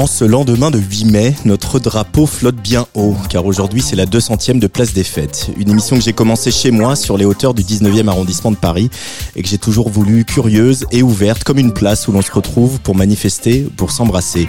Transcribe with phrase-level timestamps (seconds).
[0.00, 4.06] En ce lendemain de 8 mai, notre drapeau flotte bien haut, car aujourd'hui c'est la
[4.06, 5.50] 200e de Place des Fêtes.
[5.58, 8.88] Une émission que j'ai commencée chez moi, sur les hauteurs du 19e arrondissement de Paris,
[9.36, 12.80] et que j'ai toujours voulu curieuse et ouverte, comme une place où l'on se retrouve
[12.80, 14.48] pour manifester, pour s'embrasser.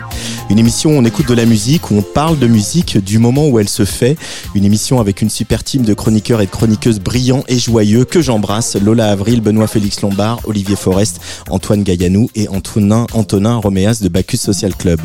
[0.49, 3.49] Une émission où on écoute de la musique, où on parle de musique du moment
[3.49, 4.15] où elle se fait.
[4.55, 8.21] Une émission avec une super team de chroniqueurs et de chroniqueuses brillants et joyeux que
[8.21, 8.77] j'embrasse.
[8.77, 14.37] Lola Avril, Benoît Félix Lombard, Olivier Forest, Antoine Gaillanou et Antonin, Antonin Roméas de Bacchus
[14.37, 15.01] Social Club.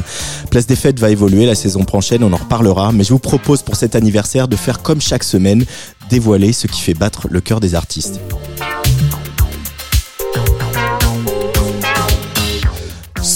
[0.51, 3.63] Place des Fêtes va évoluer la saison prochaine, on en reparlera, mais je vous propose
[3.63, 5.65] pour cet anniversaire de faire comme chaque semaine,
[6.11, 8.21] dévoiler ce qui fait battre le cœur des artistes.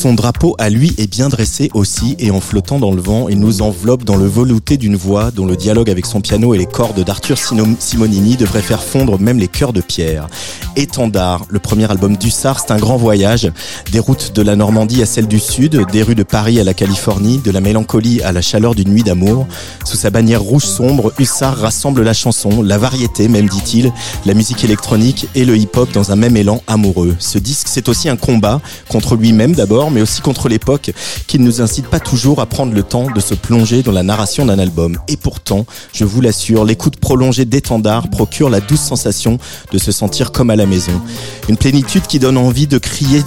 [0.00, 3.38] Son drapeau à lui est bien dressé aussi et en flottant dans le vent, il
[3.38, 6.64] nous enveloppe dans le velouté d'une voix dont le dialogue avec son piano et les
[6.64, 10.26] cordes d'Arthur Simonini devrait faire fondre même les cœurs de pierre.
[10.74, 13.52] Étendard, le premier album d'Hussard, c'est un grand voyage,
[13.92, 16.72] des routes de la Normandie à celle du Sud, des rues de Paris à la
[16.72, 19.46] Californie, de la mélancolie à la chaleur d'une nuit d'amour.
[19.84, 23.92] Sous sa bannière rouge sombre, Hussard rassemble la chanson, la variété même dit-il,
[24.24, 27.16] la musique électronique et le hip-hop dans un même élan amoureux.
[27.18, 30.92] Ce disque, c'est aussi un combat contre lui-même d'abord, mais aussi contre l'époque
[31.26, 34.02] qui ne nous incite pas toujours à prendre le temps de se plonger dans la
[34.02, 34.98] narration d'un album.
[35.08, 39.38] Et pourtant, je vous l'assure, l'écoute prolongée d'étendard procure la douce sensation
[39.72, 41.00] de se sentir comme à la maison.
[41.48, 43.22] Une plénitude qui donne envie de crier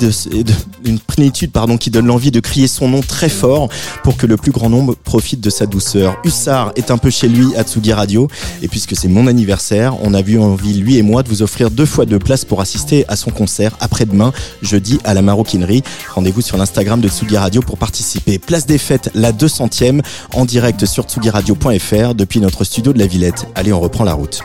[0.85, 3.69] une plénitude pardon qui donne l'envie de crier son nom très fort
[4.03, 6.17] pour que le plus grand nombre profite de sa douceur.
[6.23, 8.27] Hussard est un peu chez lui à Tsugi Radio
[8.61, 11.71] et puisque c'est mon anniversaire, on a vu envie lui et moi de vous offrir
[11.71, 15.83] deux fois deux places pour assister à son concert après-demain jeudi à la Maroquinerie.
[16.13, 18.39] Rendez-vous sur l'Instagram de Tsugi Radio pour participer.
[18.39, 20.01] Place des fêtes la 200e
[20.33, 23.47] en direct sur tsugiradio.fr depuis notre studio de la Villette.
[23.55, 24.41] Allez, on reprend la route.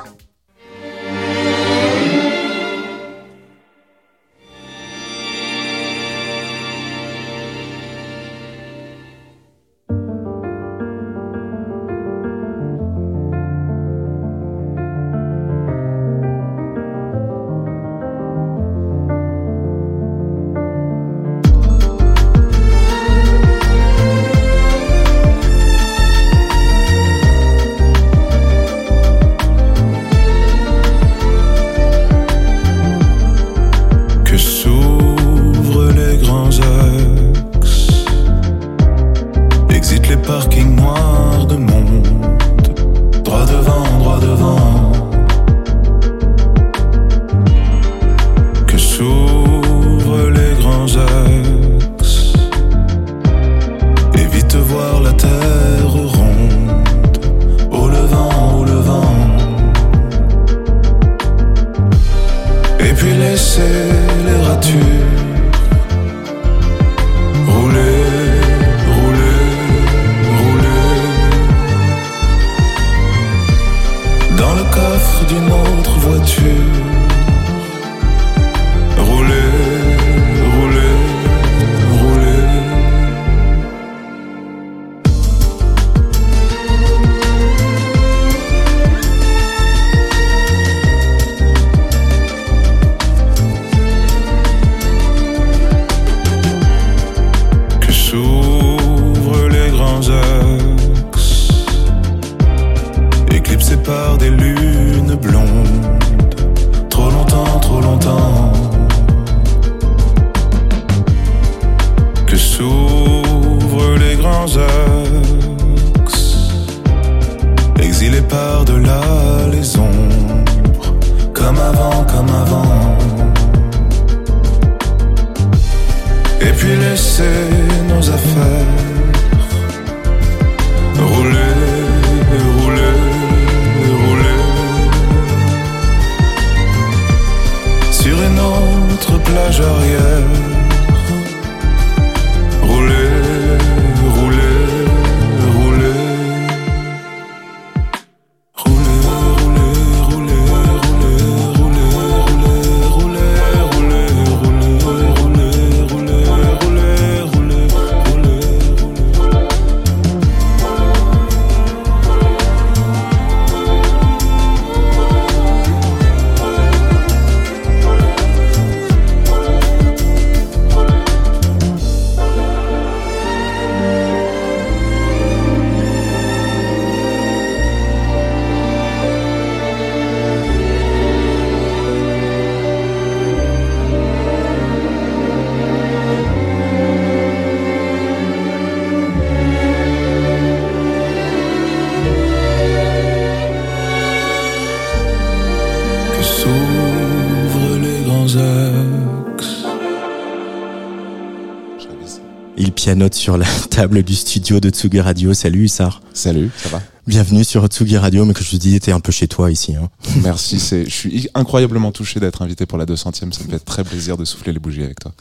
[202.88, 205.34] Pianote sur la table du studio de Tsugi Radio.
[205.34, 206.00] Salut Hussard.
[206.14, 206.82] Salut, ça va?
[207.06, 209.76] Bienvenue sur Tsugi Radio, mais que je te dis, t'es un peu chez toi ici.
[209.76, 209.90] Hein.
[210.22, 213.12] Merci, c'est, je suis incroyablement touché d'être invité pour la 200e.
[213.12, 215.12] Ça me fait très plaisir de souffler les bougies avec toi.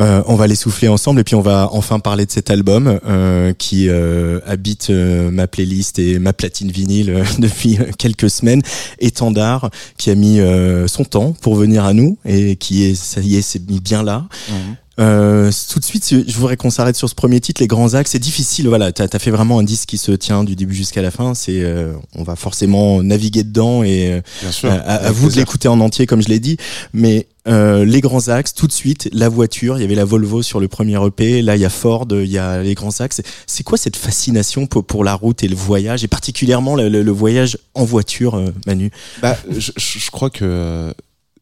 [0.00, 3.00] Euh, on va les souffler ensemble et puis on va enfin parler de cet album
[3.06, 8.60] euh, qui euh, habite euh, ma playlist et ma platine vinyle euh, depuis quelques semaines.
[9.00, 10.40] Étendard qui a mis
[10.86, 14.02] son temps pour venir à nous et qui est ça y est c'est mis bien
[14.02, 14.26] là.
[14.50, 14.76] Mhm.
[14.98, 18.10] Euh, tout de suite, je voudrais qu'on s'arrête sur ce premier titre, les grands axes.
[18.10, 18.90] C'est difficile, voilà.
[18.92, 21.34] T'as as fait vraiment un disque qui se tient du début jusqu'à la fin.
[21.34, 25.80] C'est, euh, on va forcément naviguer dedans et Bien sûr, à, vous de l'écouter en
[25.80, 26.56] entier, comme je l'ai dit.
[26.92, 29.78] Mais euh, les grands axes, tout de suite, la voiture.
[29.78, 31.42] Il y avait la Volvo sur le premier EP.
[31.42, 32.06] Là, il y a Ford.
[32.10, 33.22] Il y a les grands axes.
[33.46, 37.02] C'est quoi cette fascination pour, pour la route et le voyage, et particulièrement le, le-
[37.02, 38.90] le voyage en voiture, euh, Manu?
[39.22, 40.92] Bah, je, je- je crois que euh,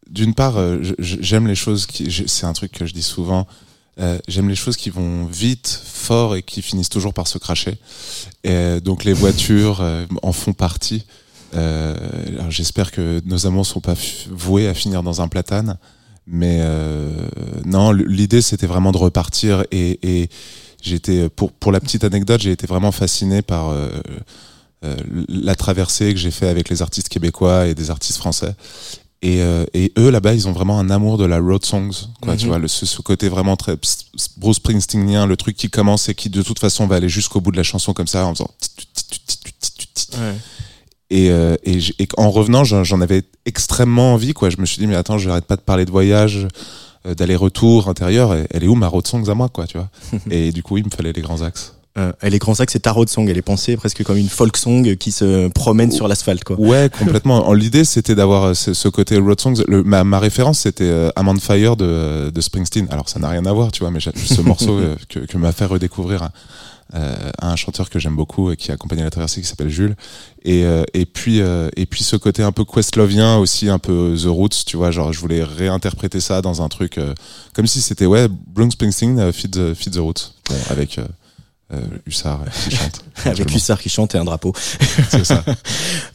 [0.09, 2.11] d'une part, euh, j'aime les choses qui.
[2.27, 3.47] C'est un truc que je dis souvent.
[3.99, 7.79] euh, j'aime les choses qui vont vite, fort et qui finissent toujours par se cracher.
[8.47, 9.83] Euh, donc les voitures
[10.23, 11.05] en font partie.
[12.51, 13.95] J'espère que nos amours sont pas
[14.31, 15.79] voués à finir dans un platane,
[16.27, 16.61] mais
[17.65, 20.29] non, l'idée c'était vraiment de repartir et,
[20.83, 23.75] j'étais pour la petite anecdote, j'ai été vraiment fasciné par
[24.83, 28.55] la traversée que j'ai fait avec les artistes québécois et des artistes français.
[29.23, 32.35] Et, euh, et eux là-bas, ils ont vraiment un amour de la road songs, quoi.
[32.35, 32.39] Mhm.
[32.39, 33.77] Tu vois, le, ce, ce côté vraiment très
[34.37, 37.51] Bruce Springsteenien, le truc qui commence et qui de toute façon va aller jusqu'au bout
[37.51, 38.51] de la chanson comme ça en faisant.
[41.11, 44.51] Et, euh, et, j'- et en revenant, j'en avais extrêmement envie, quoi.
[44.51, 46.49] Je me suis dit, mais attends, j'arrête pas de parler de voyage,
[47.07, 48.35] euh, d'aller-retour intérieur.
[48.51, 49.89] Elle est où ma road songs à moi, quoi, tu vois
[50.31, 51.75] Et du coup, il me fallait les grands axes.
[51.97, 53.27] Euh, Les grands axes, c'est ta road song.
[53.29, 56.59] Elle est pensée presque comme une folk song qui se promène sur l'asphalte, quoi.
[56.61, 57.49] Ouais, complètement.
[57.49, 59.63] En- L'idée, c'était d'avoir euh, ce, côté road songs.
[59.67, 62.87] Le, ma, ma référence, c'était euh, I'm on Fire de, de Springsteen.
[62.91, 65.53] Alors, ça n'a rien à voir, tu vois, mais ce morceau euh, que, que m'a
[65.53, 66.33] fait redécouvrir à,
[66.93, 69.97] à un chanteur que j'aime beaucoup et qui a accompagné la traversée, qui s'appelle Jules.
[70.45, 70.65] Et,
[70.95, 74.77] et puis, et puis ce côté un peu Questlovien aussi, un peu The Roots, tu
[74.77, 74.93] vois.
[74.93, 77.01] Genre, je voulais réinterpréter ça dans un truc
[77.55, 81.01] comme si c'était ouais, Bruce Springsteen feed, the, feed the Roots, bon, avec
[81.73, 83.05] euh, euh, Hussard euh, qui chante.
[83.25, 84.53] Avec Hussard qui chante et un drapeau.
[85.11, 85.45] C'est ça.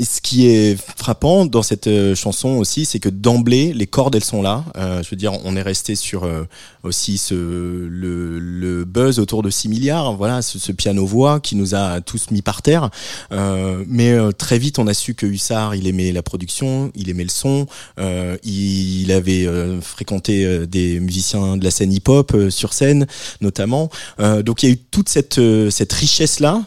[0.00, 4.22] Ce qui est frappant dans cette euh, chanson aussi, c'est que d'emblée, les cordes, elles
[4.22, 4.64] sont là.
[4.76, 6.44] Euh, je veux dire, on est resté sur euh,
[6.84, 11.74] aussi ce, le, le buzz autour de 6 milliards, voilà, ce, ce piano-voix qui nous
[11.74, 12.90] a tous mis par terre.
[13.32, 17.10] Euh, mais euh, très vite, on a su que Hussard, il aimait la production, il
[17.10, 17.66] aimait le son,
[17.98, 19.48] il, il avait
[19.80, 23.06] fréquenté des musiciens de la scène hip-hop sur scène,
[23.40, 23.90] notamment.
[24.18, 25.40] Donc il y a eu toute cette,
[25.70, 26.62] cette richesse-là.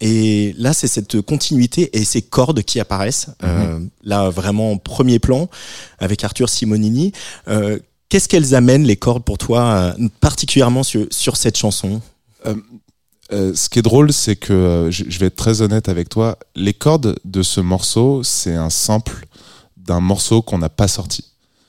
[0.00, 3.28] et là, c'est cette continuité et ces cordes apparaissent.
[3.42, 5.48] euh, là, vraiment en premier plan,
[5.98, 7.12] avec Arthur Simonini.
[7.48, 7.78] Euh,
[8.10, 9.62] Qu'est-ce qu'elles amènent, les cordes, pour toi,
[9.98, 12.02] euh, particulièrement sur, sur cette chanson?
[13.32, 16.08] Euh, ce qui est drôle, c'est que euh, je, je vais être très honnête avec
[16.08, 16.36] toi.
[16.56, 19.26] Les cordes de ce morceau, c'est un sample
[19.76, 21.24] d'un morceau qu'on n'a pas sorti.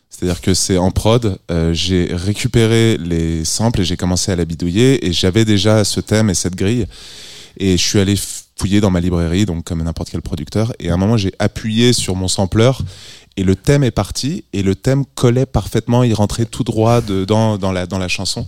[0.10, 1.38] C'est-à-dire que c'est en prod.
[1.51, 6.00] euh, j'ai récupéré les samples et j'ai commencé à la bidouiller et j'avais déjà ce
[6.00, 6.88] thème et cette grille.
[7.58, 8.15] Et je suis allé
[8.62, 10.72] fouiller dans ma librairie, donc comme n'importe quel producteur.
[10.80, 12.84] Et à un moment, j'ai appuyé sur mon sampleur
[13.36, 16.03] et le thème est parti et le thème collait parfaitement.
[16.03, 18.46] Il rentrait tout droit dedans dans la dans la chanson.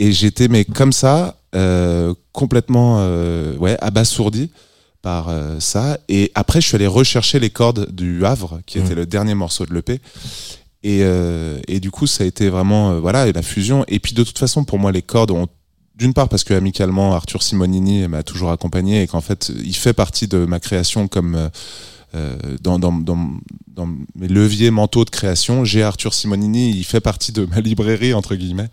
[0.00, 4.50] Et j'étais mais comme ça, euh, complètement euh, ouais abasourdi
[5.00, 5.98] par euh, ça.
[6.08, 9.64] Et après, je suis allé rechercher les cordes du Havre, qui était le dernier morceau
[9.64, 10.00] de l'EP.
[10.82, 11.02] Et,
[11.68, 13.84] et du coup, ça a été vraiment voilà la fusion.
[13.86, 15.46] Et puis de toute façon, pour moi, les cordes ont
[16.00, 19.92] d'une part parce que amicalement Arthur Simonini m'a toujours accompagné et qu'en fait il fait
[19.92, 21.48] partie de ma création comme euh,
[22.16, 23.30] euh, dans, dans, dans,
[23.68, 28.14] dans mes leviers mentaux de création, j'ai Arthur Simonini, il fait partie de ma librairie
[28.14, 28.68] entre guillemets.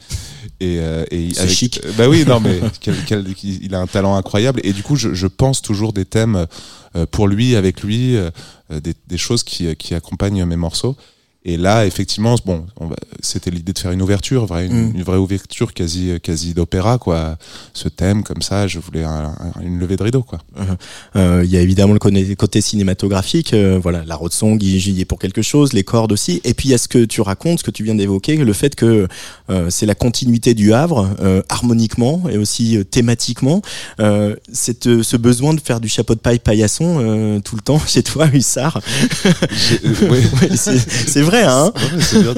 [0.60, 1.80] Et, euh, et C'est chic.
[1.86, 4.96] euh, Bah oui, non mais quel, quel- il a un talent incroyable et du coup
[4.96, 6.48] je, je pense toujours des thèmes
[6.96, 8.16] euh, pour lui, avec lui,
[8.72, 10.96] des, des choses qui, qui accompagnent mes morceaux.
[11.46, 12.66] Et là, effectivement, bon,
[13.22, 14.96] c'était l'idée de faire une ouverture, une, Mm.
[14.96, 17.38] une vraie ouverture quasi, quasi d'opéra, quoi.
[17.74, 20.40] Ce thème comme ça, je voulais un- un- une levée de rideau, quoi.
[21.16, 22.00] Euh, Il y a évidemment le
[22.36, 26.12] côté cinématographique, euh, voilà, la road song, il j'y est pour quelque chose, les cordes
[26.12, 26.42] aussi.
[26.44, 28.54] Et puis il y a ce que tu racontes, ce que tu viens d'évoquer, le
[28.54, 29.08] fait que
[29.50, 33.62] euh, c'est la continuité du Havre, euh, harmoniquement et aussi thématiquement.
[34.02, 37.62] Euh, cette, euh, ce besoin de faire du chapeau de paille paillasson euh, tout le
[37.62, 38.82] temps chez toi, Hussard.
[40.56, 40.78] C'est
[41.08, 41.72] c'est vrai vrai, hein
[42.14, 42.34] bien.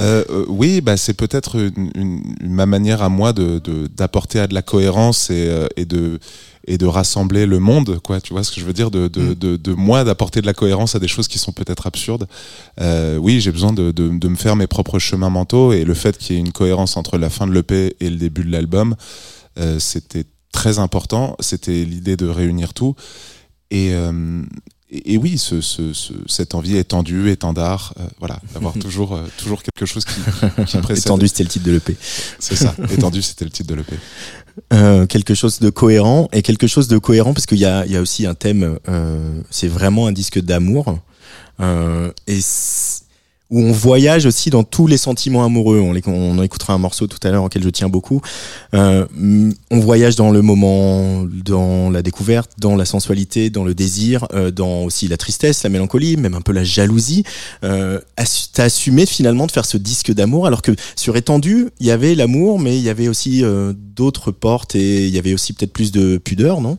[0.00, 4.38] Euh, euh, oui, bah, c'est peut-être une, une- ma manière à moi de de- d'apporter
[4.40, 6.18] à de la cohérence et, euh, et de
[6.66, 8.22] et de rassembler le monde, quoi.
[8.22, 8.90] Tu vois ce que je veux dire?
[8.90, 9.34] De de, Mm.
[9.34, 12.26] de, de moi d'apporter de la cohérence à des choses qui sont peut-être absurdes.
[12.80, 15.94] Euh, oui, j'ai besoin de, de de me faire mes propres chemins mentaux et le
[15.94, 18.50] fait qu'il y ait une cohérence entre la fin de l'EP et le début de
[18.50, 18.94] l'album,
[19.58, 21.36] euh, c'était très important.
[21.40, 22.94] C'était l'idée de réunir tout
[23.70, 24.42] et euh,
[24.94, 29.24] et, et oui, ce, ce, ce- cette envie étendue, étendard, euh, voilà, d'avoir toujours, euh,
[29.36, 30.20] toujours quelque chose qui,
[30.66, 31.04] qui précède.
[31.06, 31.96] Étendu, c'était le titre de l'EP.
[32.38, 32.74] C'est ça.
[32.90, 33.96] Étendu, c'était le titre de l'EP.
[34.72, 37.92] Euh, quelque chose de cohérent et quelque chose de cohérent parce qu'il y a, il
[37.92, 38.78] y a aussi un thème.
[38.88, 40.96] euh, c'est vraiment un disque d'amour
[41.60, 42.38] euh, et
[43.54, 45.78] où on voyage aussi dans tous les sentiments amoureux.
[45.78, 48.20] On, on écoutera un morceau tout à l'heure auquel je tiens beaucoup.
[48.74, 49.06] Euh,
[49.70, 54.50] on voyage dans le moment, dans la découverte, dans la sensualité, dans le désir, euh,
[54.50, 57.22] dans aussi la tristesse, la mélancolie, même un peu la jalousie.
[57.62, 58.00] Euh,
[58.52, 62.16] T'as assumé finalement de faire ce disque d'amour alors que sur étendu, il y avait
[62.16, 65.72] l'amour, mais il y avait aussi euh, d'autres portes et il y avait aussi peut-être
[65.72, 66.76] plus de pudeur, non?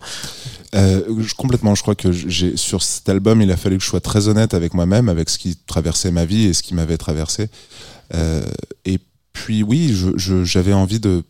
[0.76, 1.02] Euh,
[1.38, 1.74] complètement.
[1.76, 4.54] Je crois que j'ai sur cet album, il a fallu que je sois très honnête
[4.54, 7.50] avec moi-même, avec ce qui traversait ma vie et ce qui m'avait traversé.
[8.14, 8.44] Euh,
[8.86, 9.00] et
[9.34, 11.24] puis oui, je- je- j'avais envie de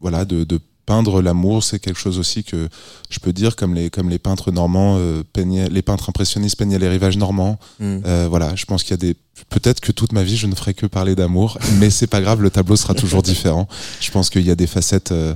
[0.00, 1.62] voilà de, de peindre l'amour.
[1.62, 2.68] C'est quelque chose aussi que
[3.10, 6.78] je peux dire comme les comme les peintres normands euh, peignaient, les peintres impressionnistes peignaient
[6.78, 7.58] les rivages normands.
[8.06, 9.16] Euh, voilà, je pense qu'il y a des.
[9.48, 12.40] Peut-être que toute ma vie, je ne ferai que parler d'amour, mais c'est pas grave,
[12.42, 13.68] le tableau sera toujours différent.
[14.00, 15.34] Je pense qu'il y a des facettes euh,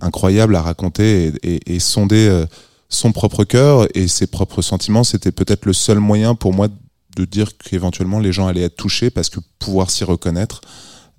[0.00, 2.26] incroyables à raconter et, et- et sonder
[2.88, 5.04] son propre cœur et ses propres sentiments.
[5.04, 6.68] C'était peut-être le seul moyen pour moi
[7.16, 10.60] de dire qu'éventuellement les gens allaient être touchés parce que pouvoir s'y reconnaître,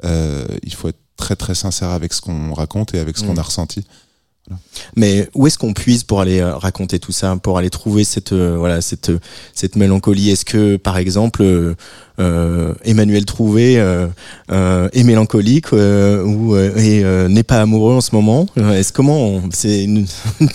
[0.03, 3.27] euh, il faut être très très sincère avec ce qu'on raconte et avec ce Mm.
[3.27, 3.85] qu'on a ressenti.
[4.95, 8.31] Mais où est-ce qu'on puise pour aller euh, raconter tout ça, pour aller trouver cette
[8.33, 9.11] euh, voilà cette
[9.55, 10.29] cette mélancolie?
[10.29, 11.75] Est-ce que par exemple
[12.83, 14.07] Emmanuel Trouvé euh,
[14.51, 18.73] euh, est mélancolique euh, ou euh, et euh, n'est pas amoureux en ce moment Euh,
[18.79, 20.05] Est-ce comment c'est une-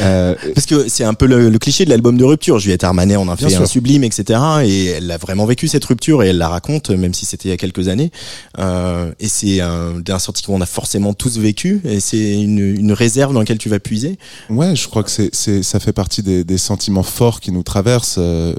[0.00, 2.58] Euh, parce que c'est un peu le, le cliché de l'album de rupture.
[2.58, 4.38] Juliette Armanet en a fait un sublime, etc.
[4.64, 7.50] Et elle a vraiment vécu cette rupture et elle la raconte, même si c'était il
[7.50, 8.10] y a quelques années.
[8.58, 11.80] Euh, et c'est un, un sorti qu'on a forcément tous vécu.
[11.84, 14.18] Et c'est une, une réserve dans laquelle tu vas puiser.
[14.50, 18.16] Ouais, je crois que c'est, ça fait partie des, des sentiments forts qui nous traversent
[18.18, 18.54] euh,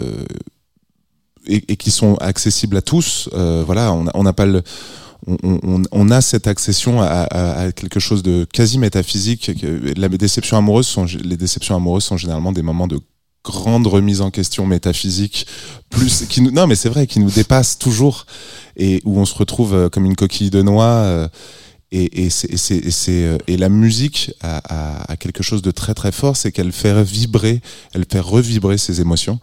[1.48, 3.30] et, qui sont accessibles à tous.
[3.34, 4.62] Euh, voilà, on n'a pas le,
[5.28, 9.52] on, on, on a cette accession à, à, à quelque chose de quasi métaphysique.
[9.60, 13.00] que- La déception amoureuse sont, les déceptions amoureuses sont généralement des moments de
[13.44, 15.46] grande remise en question métaphysique,
[15.92, 18.26] plus qui nous, non mais c'est vrai, qui nous dépassent toujours
[18.76, 20.86] et où on se retrouve euh, comme une coquille de noix.
[20.86, 21.28] euh,
[21.92, 22.58] et, et, et,
[23.10, 27.04] euh, et la musique a, a, quelque chose de très très fort, c'est qu'elle fait
[27.04, 27.62] vibrer,
[27.94, 29.40] elle fait revibrer ses émotions.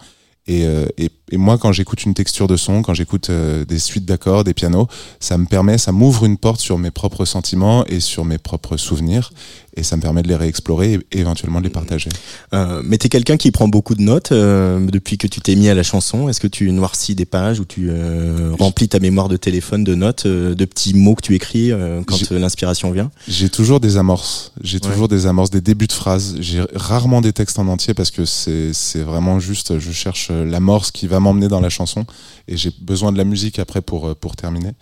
[0.49, 0.64] Et,
[0.99, 4.45] et, et moi, quand j'écoute une texture de son, quand j'écoute euh, des suites d'accords,
[4.45, 4.87] des pianos,
[5.19, 8.77] ça me permet, ça m'ouvre une porte sur mes propres sentiments et sur mes propres
[8.77, 9.33] souvenirs,
[9.75, 12.11] et ça me permet de les réexplorer et, éventuellement de les partager.
[12.53, 15.71] Euh, mais t'es quelqu'un qui prend beaucoup de notes euh, depuis que tu t'es mis
[15.71, 16.29] à la chanson.
[16.29, 19.95] Est-ce que tu noircis des pages ou tu euh, remplis ta mémoire de téléphone de
[19.95, 21.71] notes, de petits mots que tu écris
[22.07, 23.11] quand l'inspiration vient?
[23.27, 24.53] J'ai toujours des amorces.
[24.62, 24.91] J'ai Ouais.
[24.91, 26.37] toujours des amorces, des débuts de phrases.
[26.41, 31.07] J'ai rarement des textes en entier parce que c'est vraiment juste, je cherche l'amorce qui
[31.07, 32.05] va m'emmener dans la chanson
[32.49, 34.73] et j'ai besoin de la musique après pour euh, pour terminer.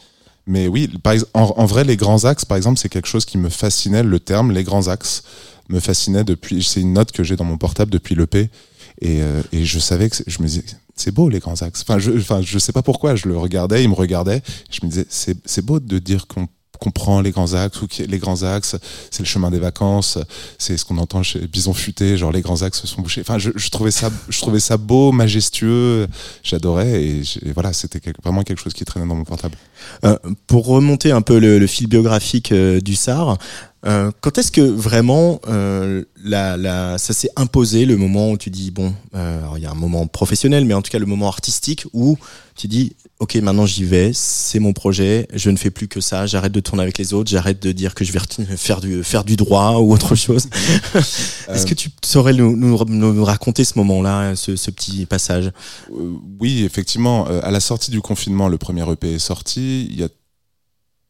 [0.47, 0.91] Mais oui,
[1.35, 4.03] en, vrai, les grands axes, par exemple, c'est quelque chose qui me fascinait.
[4.03, 5.23] Le terme, les grands axes,
[5.69, 6.65] me fascinait depuis.
[6.65, 8.51] C'est une note que j'ai dans mon portable depuis l'EP
[9.01, 10.65] et, euh, et je savais que je me disais
[10.97, 11.83] c'est beau les grands axes.
[11.83, 13.15] Enfin, je, enfin, je sais pas pourquoi.
[13.15, 14.43] Je le regardais, il me regardait.
[14.71, 16.49] Je me disais c'est c'est beau de dire qu'on
[16.81, 18.77] comprend les grands axes ou les grands axes
[19.11, 20.19] c'est le chemin des vacances
[20.59, 23.21] c'est ce qu'on entend chez Bison Futé genre les grands axes sont bouchés.
[23.21, 26.09] Enfin je, je trouvais ça je trouvais ça beau majestueux
[26.43, 27.23] j'adorais et,
[27.55, 29.57] voilà c'était vraiment quelque chose qui traînait dans mon portable.
[30.05, 33.39] Euh, pour remonter un peu le, le fil biographique euh, du SAR,
[33.87, 38.51] euh, quand est-ce que vraiment euh, la, la, ça s'est imposé le moment où tu
[38.51, 41.29] dis bon, euh, il y a un moment professionnel, mais en tout cas le moment
[41.29, 42.19] artistique où
[42.57, 46.27] tu dis ok maintenant j'y vais, c'est mon projet, je ne fais plus que ça,
[46.27, 48.21] j'arrête de tourner avec les autres, j'arrête de dire que je vais
[48.57, 50.49] faire du faire du droit ou autre chose.
[51.49, 55.53] Est-ce que tu saurais nous, nous, nous raconter ce moment-là, ce, ce petit passage?
[55.91, 59.87] Euh, oui, effectivement, euh, à la sortie du confinement, le premier EP est sorti.
[59.91, 60.09] Il y a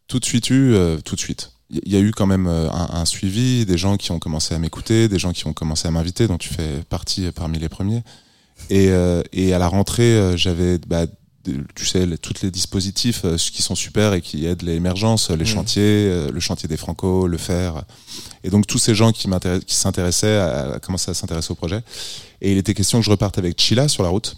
[0.07, 1.53] tout de suite eu, euh, tout de suite.
[1.71, 4.55] Il y a eu quand même euh, un, un suivi, des gens qui ont commencé
[4.55, 7.59] à m'écouter, des gens qui ont commencé à m'inviter, dont tu fais partie euh, parmi
[7.59, 8.03] les premiers.
[8.71, 11.07] Et, euh, et à la rentrée, euh, j'avais, bah,
[11.75, 15.45] tu sais, tous les dispositifs qui sont super et qui aident l'émergence, les Mhm.
[15.47, 17.83] chantiers, le chantier des Franco, le fer.
[18.45, 19.27] Et donc tous ces gens qui
[19.67, 21.81] qui s'intéressaient à, à commencer à s'intéresser au projet.
[22.43, 24.37] Et il était question que je reparte avec Chila sur la route.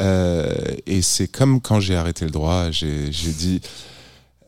[0.00, 0.52] Euh,
[0.86, 3.60] et c'est comme quand j'ai arrêté le droit, j'ai dit.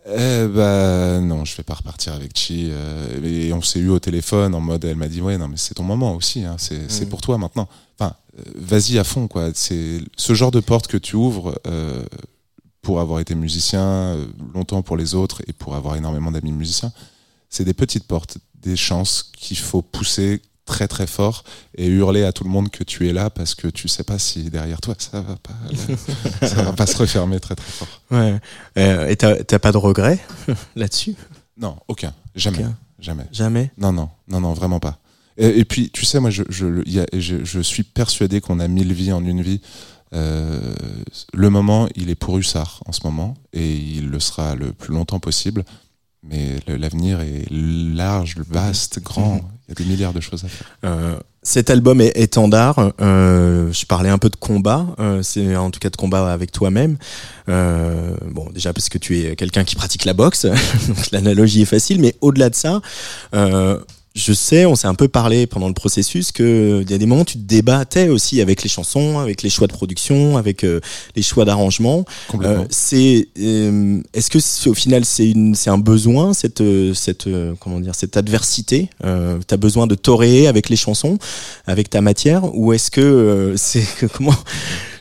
[0.09, 2.69] Eh ben non, je vais pas repartir avec Chi.
[2.71, 5.57] euh, et on s'est eu au téléphone en mode, elle m'a dit ouais non mais
[5.57, 7.69] c'est ton moment aussi, hein, c'est c'est pour toi maintenant.
[7.99, 9.51] Enfin, euh, vas-y à fond quoi.
[9.55, 12.05] C'est ce genre de porte que tu ouvres euh,
[12.83, 16.93] pour avoir été musicien euh, longtemps pour les autres et pour avoir énormément d'amis musiciens.
[17.51, 21.45] C'est des petites portes, des chances qu'il faut pousser très très fort
[21.77, 24.19] et hurler à tout le monde que tu es là parce que tu sais pas
[24.19, 25.55] si derrière toi ça va pas
[26.47, 27.89] ça va pas se refermer très très fort.
[28.11, 28.39] Ouais.
[28.77, 30.19] Euh, et t'as pas de regrets
[30.77, 31.15] là-dessus?
[31.57, 32.77] Non, aucun, jamais, Aucun.
[32.99, 33.25] jamais.
[33.33, 33.71] Jamais?
[33.79, 34.99] Non, non, non, non, vraiment pas.
[35.39, 38.41] Et, et puis, tu sais, moi, je, je, il y a- je, je suis persuadé
[38.41, 39.61] qu'on a mille vies en une vie.
[40.15, 40.75] Euh,
[41.35, 44.93] le moment, il est pour Hussard en ce moment, et il le sera le plus
[44.95, 45.65] longtemps possible.
[46.23, 49.41] Mais l'avenir est large, vaste, grand.
[49.69, 50.67] Il y a des milliards de choses à faire.
[50.85, 52.93] Euh, cet album est étendard.
[53.01, 54.87] Euh, je parlais un peu de combat.
[54.99, 56.99] euh, c'est en tout cas de combat avec toi-même.
[57.49, 60.45] Euh, bon, déjà parce que tu es quelqu'un qui pratique la boxe,
[60.89, 62.01] donc l'analogie est facile.
[62.01, 62.81] Mais au-delà de ça,
[63.35, 63.79] euh,
[64.17, 67.05] je sais, on s'est un peu parlé pendant le processus que il y a des
[67.05, 70.65] moments où tu te débattais aussi avec les chansons, avec les choix de production, avec
[70.65, 70.81] euh,
[71.15, 72.07] les choix d'arrangement.
[72.41, 77.29] Euh, c'est euh, est-ce que au final c'est une c'est un besoin cette euh, cette
[77.61, 81.19] comment dire cette adversité euh, t'as besoin de toréer avec les chansons
[81.67, 84.35] avec ta matière ou est-ce que c'est comment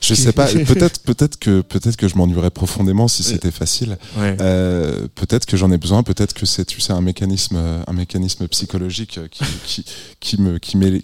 [0.02, 0.46] je sais pas.
[0.66, 3.98] Peut-être, peut-être que, peut-être que je m'ennuierais profondément si c'était facile.
[4.18, 4.38] ouais.
[4.42, 8.48] Euh, peut-être que j'en ai besoin, peut-être que c'est tu sais un mécanisme un mécanisme
[8.48, 9.86] psychologique qui
[10.20, 11.00] qui, qui me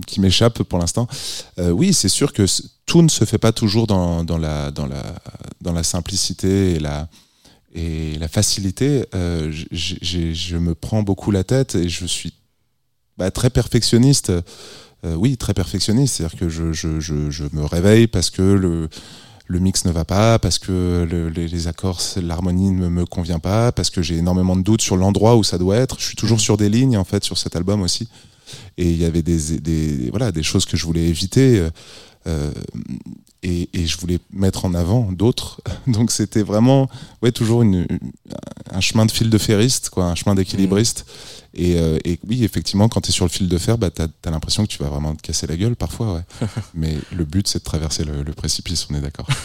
[0.00, 1.06] qui m'échappe pour l'instant.
[1.58, 2.44] Euh, oui, c'est sûr que
[2.86, 5.02] tout ne se fait pas toujours dans dans la dans la
[5.60, 7.08] dans la simplicité et la
[7.74, 9.06] et la facilité.
[9.14, 12.32] Euh, je me prends beaucoup la tête et je suis
[13.18, 14.32] bah, très perfectionniste.
[15.04, 16.16] Euh, oui, très perfectionniste.
[16.16, 18.88] C'est-à-dire que je, je, je, je me réveille parce que le,
[19.46, 23.38] le mix ne va pas, parce que le- les, les accords, l'harmonie ne me convient
[23.38, 25.96] pas, parce que j'ai énormément de doutes sur l'endroit où ça doit être.
[26.00, 28.08] Je suis toujours sur des lignes en fait sur cet album aussi.
[28.78, 31.58] Et il y avait des, des voilà des choses que je voulais éviter.
[31.58, 31.70] euh,
[32.26, 32.50] euh,
[33.42, 35.60] et, et je voulais mettre en avant d'autres.
[35.86, 36.88] Donc c'était vraiment
[37.22, 37.98] ouais toujours une, une-
[38.72, 41.06] un chemin de fil de ferriste, quoi, un chemin d'équilibriste.
[41.56, 44.02] Et, euh, et oui, effectivement, quand tu es sur le fil de fer, bah, tu
[44.02, 46.14] as, l'impression que tu vas vraiment te casser la gueule parfois.
[46.14, 46.46] Ouais.
[46.74, 49.26] Mais le but, c'est de traverser le, le précipice, on est d'accord.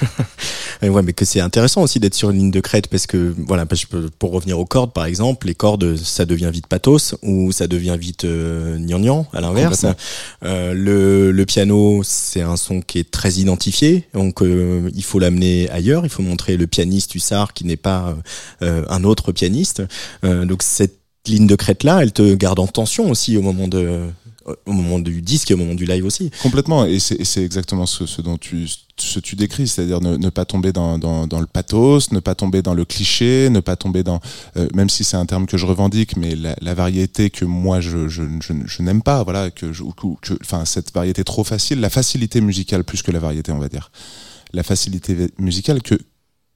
[0.82, 3.68] Ouais, mais que c'est intéressant aussi d'être sur une ligne de crête parce que voilà,
[3.68, 7.52] parce que pour revenir aux cordes par exemple, les cordes ça devient vite pathos ou
[7.52, 9.86] ça devient vite euh, gnangnan à l'inverse.
[10.44, 15.20] Euh, le, le piano c'est un son qui est très identifié, donc euh, il faut
[15.20, 18.16] l'amener ailleurs, il faut montrer le pianiste hussard qui n'est pas
[18.62, 19.84] euh, un autre pianiste.
[20.24, 23.68] Euh, donc cette ligne de crête là, elle te garde en tension aussi au moment
[24.66, 26.32] au moment du disque et au moment du live aussi.
[26.42, 30.72] Complètement, et c'est exactement ce, ce dont tu, ce tu décris, c'est-à-dire ne, pas tomber
[30.72, 34.20] dans, dans, le pathos, ne pas tomber dans le cliché, ne pas tomber dans,
[34.58, 37.82] euh, même si c'est un terme que je revendique, mais la, la variété que moi
[37.82, 42.42] je, je, je, n'aime pas, voilà, que, que, enfin cette variété trop facile, la facilité
[42.42, 43.92] musicale plus que la variété, on va dire,
[44.54, 45.96] la facilité musicale que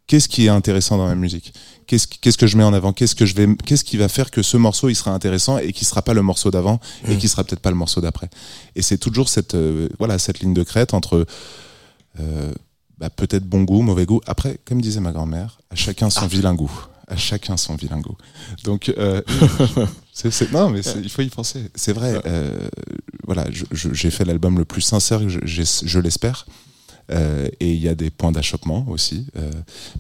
[0.08, 1.54] qu'est-ce qui est intéressant dans ma musique?
[1.88, 2.94] Qu'est-ce que je mets en avant?
[2.94, 5.72] Qu'est-ce que je vais Qu'est-ce qui va faire que ce morceau il sera intéressant et
[5.72, 8.30] qui sera pas le morceau d'avant et qui sera peut-être pas le morceau d'après?
[8.76, 11.26] Et c'est toujours cette euh, voilà cette ligne de crête entre
[12.20, 12.52] euh,
[12.98, 14.22] bah, peut-être bon goût, mauvais goût.
[14.26, 16.72] Après, comme disait ma grand-mère, à chacun son vilain goût.
[17.08, 18.18] À chacun son vilain goût.
[18.64, 19.22] Donc, euh,
[20.52, 21.70] non, mais il faut y penser.
[21.76, 22.20] C'est vrai.
[23.28, 26.48] voilà, j'ai fait l'album le plus sincère, je, je l'espère.
[27.12, 29.28] Euh, et il y a des points d'achoppement aussi.
[29.38, 29.52] Euh,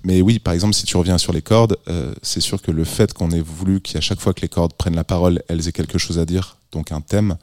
[0.03, 2.83] mais oui, par exemple, si tu reviens sur les cordes, euh, c'est sûr que le
[2.83, 5.71] fait qu'on ait voulu qu'à chaque fois que les cordes prennent la parole, elles aient
[5.71, 7.37] quelque chose à dire, donc un thème,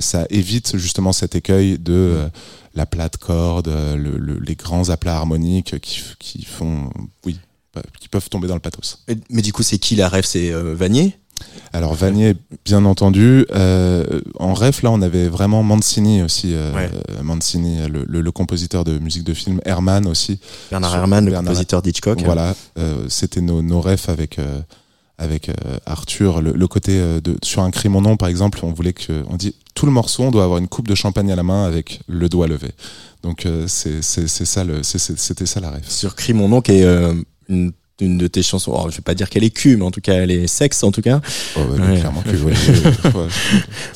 [0.00, 2.28] ça évite justement cet écueil de
[2.74, 6.90] la plate corde, le- le- les grands aplats harmoniques qui, qui font,
[7.24, 7.38] oui,
[7.74, 8.98] bah, qui peuvent tomber dans le pathos.
[9.30, 11.16] Mais, du coup, c'est qui la rêve C'est Vanier?
[11.72, 13.46] Alors Vanier, bien entendu.
[13.54, 16.52] Euh, en ref, là, on avait vraiment Mancini aussi.
[16.54, 16.90] euh, Ouais.
[17.22, 19.60] Mancini, le, le- le compositeur de musique de film.
[19.64, 20.38] Herman aussi.
[20.70, 22.22] Bernard Herrmann, le compositeur d'Hitchcock.
[22.24, 24.38] Voilà, euh, c'était nos, nos refs avec
[25.18, 25.50] avec
[25.84, 26.40] Arthur.
[26.40, 29.36] Le, le côté de sur un cri mon nom, par exemple, on voulait que on
[29.36, 32.00] dit tout le morceau, on doit avoir une coupe de champagne à la main avec
[32.08, 32.68] le doigt levé.
[33.22, 34.22] Donc c'est ça
[34.84, 35.88] c'était ça la ref.
[35.88, 36.86] Sur Crie mon nom, qui est
[37.50, 38.72] une, une de tes chansons.
[38.74, 40.82] Oh, je vais pas dire qu'elle est cul, mais en tout cas, elle est sexe,
[40.82, 41.20] en tout cas.
[41.56, 41.98] Oh, Ouais.
[41.98, 43.28] Clairement que ouais, ouais,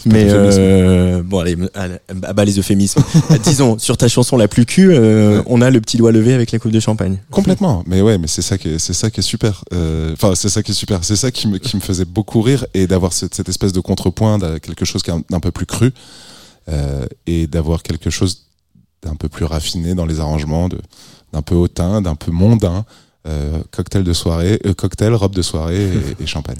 [0.07, 3.03] Mais euh, bon, allez, à bas les euphémismes.
[3.31, 6.33] Euh, Disons, sur ta chanson la plus cul, euh, on a le petit doigt levé
[6.35, 7.19] avec la coupe de champagne.
[7.31, 9.64] Complètement, mais ouais, mais c'est ça qui est, c'est ça qui est super.
[9.73, 11.05] Euh, Enfin, c'est ça qui est super.
[11.05, 13.81] C'est ça qui me, qui me faisait beaucoup rire et d'avoir cette, cette espèce de
[13.81, 15.93] contrepoint, quelque chose qui est un, peu plus cru
[16.69, 18.45] euh, et d'avoir quelque chose
[19.03, 20.79] d'un peu plus raffiné dans les arrangements, de
[21.33, 22.85] d'un peu hautain, d'un peu mondain.
[23.27, 26.59] Euh, cocktail de soirée, euh, cocktail, robe de soirée et, et champagne.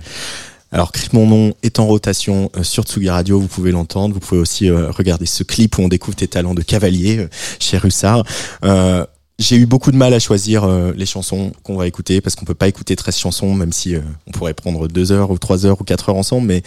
[0.74, 4.12] Alors, Crie mon nom est en rotation euh, sur Tsugi Radio, vous pouvez l'entendre.
[4.12, 7.29] Vous pouvez aussi euh, regarder ce clip où on découvre tes talents de cavalier euh,
[7.61, 8.24] chez Russard.
[8.64, 9.07] Euh,
[9.38, 12.44] j'ai eu beaucoup de mal à choisir euh, les chansons qu'on va écouter parce qu'on
[12.44, 15.66] peut pas écouter 13 chansons, même si euh, on pourrait prendre deux heures ou trois
[15.66, 16.46] heures ou quatre heures ensemble.
[16.46, 16.62] Mais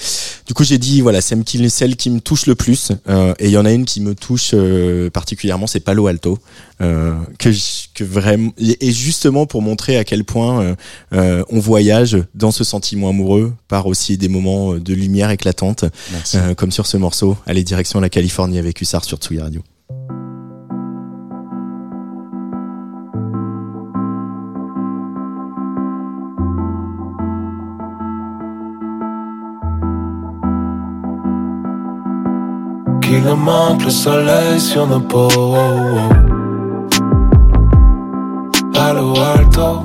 [0.46, 2.92] du coup, j'ai dit voilà, qui, celle qui me touche le plus.
[3.08, 6.40] euh, et il y en a une qui me touche euh, particulièrement, c'est Palo Alto,
[6.82, 7.50] euh, que,
[7.94, 10.76] que vraiment et justement pour montrer à quel point
[11.14, 15.86] euh, on voyage dans ce sentiment amoureux par aussi des moments de lumière éclatante,
[16.36, 17.38] euh, comme sur ce morceau.
[17.46, 19.62] Allez direction la Californie avec Hussard sur Tsugi Radio.
[33.08, 35.30] Qu'il ne manque le soleil sur nos peaux.
[38.74, 39.82] Palo Alto,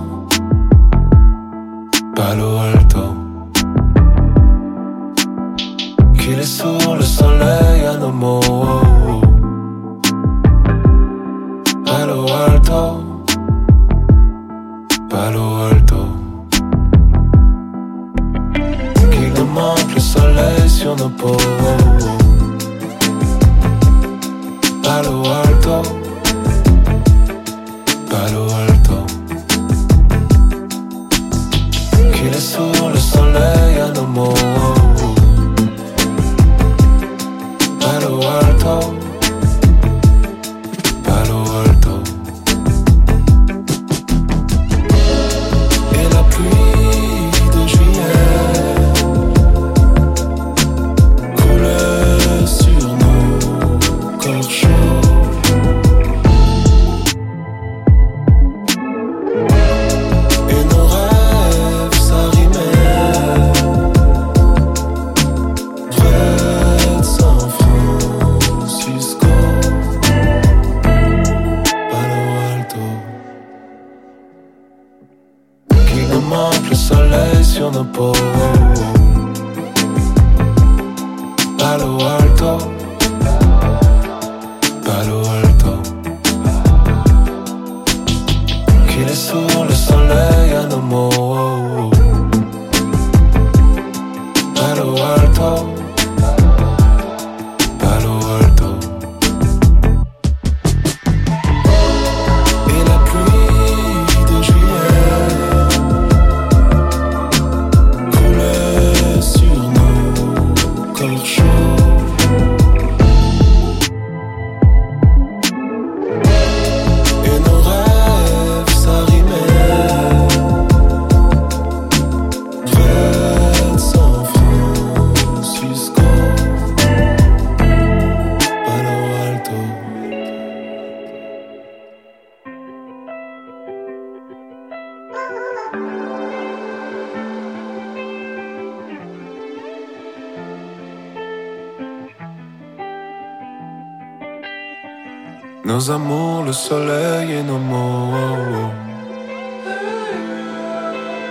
[145.82, 148.70] Nos amours, le soleil et nos mots.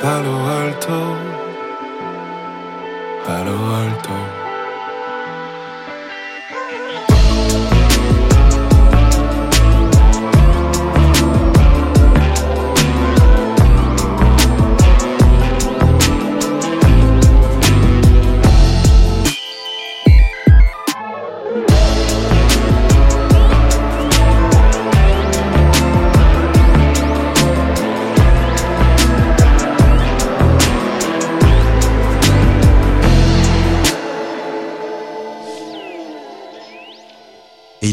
[0.01, 0.99] Palo Alto,
[3.25, 4.40] Palo Alto.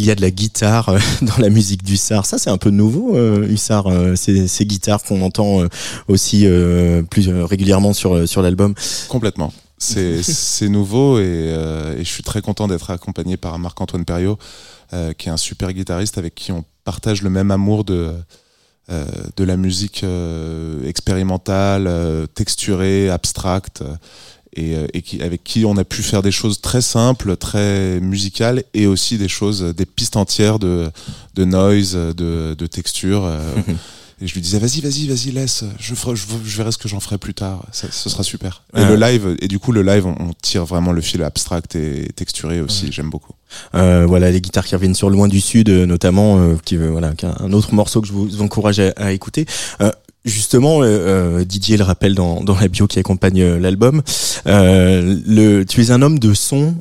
[0.09, 2.27] Y a de la guitare euh, dans la musique d'Hussard.
[2.27, 3.87] Ça, c'est un peu nouveau, euh, Hussard.
[3.87, 5.63] euh, ces, ces guitares qu'on entend
[6.09, 6.47] aussi
[7.11, 8.75] plus régulièrement sur, sur l'album.
[9.09, 9.53] Complètement.
[9.79, 14.39] C'est nouveau et, euh, et je suis très content d'être accompagné par Marc-Antoine Perriot,
[14.93, 18.13] euh, qui est un super guitariste avec qui on partage le même amour de,
[18.91, 19.05] euh,
[19.37, 20.05] de la musique
[20.85, 21.89] expérimentale,
[22.35, 23.85] texturée, abstracte,
[24.59, 28.01] et, euh, et qui, avec qui on a pu faire des choses très simples, très
[28.01, 30.91] musicales, et aussi des choses, des pistes entières de,
[31.35, 33.25] de noise, de, de texture.
[33.25, 33.39] euh,
[34.21, 36.89] Et je lui disais, vas-y, vas-y, vas-y, laisse, je, ferai, je, je verrai ce que
[36.89, 38.65] j'en ferai plus tard, ça, ce sera super.
[38.75, 41.77] Et le live, et du coup, le live, on, on tire vraiment le fil abstract
[41.77, 43.35] et texturé aussi, j'aime beaucoup.
[43.77, 47.15] Euh, voilà les guitares qui reviennent sur Loin du Sud euh, notamment euh, qui voilà
[47.15, 49.47] qui un autre morceau que je vous encourage à, à écouter
[50.29, 54.03] Justement, euh, euh, Didier le rappelle dans, dans la bio qui accompagne euh, l'album.
[54.47, 56.75] Euh, le, tu es un homme de son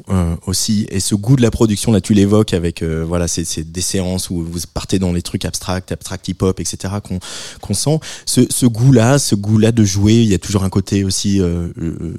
[0.45, 3.81] aussi, et ce goût de la production là, tu l'évoques avec voilà, c'est c'est des
[3.81, 6.95] séances où vous partez dans les trucs abstracts, abstract hip-hop, etc.
[7.03, 7.19] qu'on
[7.61, 7.99] qu'on sent.
[8.25, 11.41] Ce, ce goût-là, ce goût-là de jouer, il y a toujours un côté aussi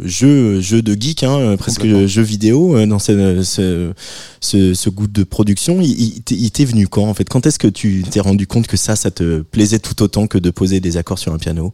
[0.05, 3.93] jeu, jeu de geek, hein, presque jeu vidéo dans ce, ce,
[4.41, 5.81] ce, ce goût de production.
[5.81, 7.29] Il, il t'est venu quand en fait?
[7.29, 10.39] Quand est-ce que tu t'es rendu compte que ça, ça te plaisait tout autant que
[10.39, 11.73] de poser des accords sur un piano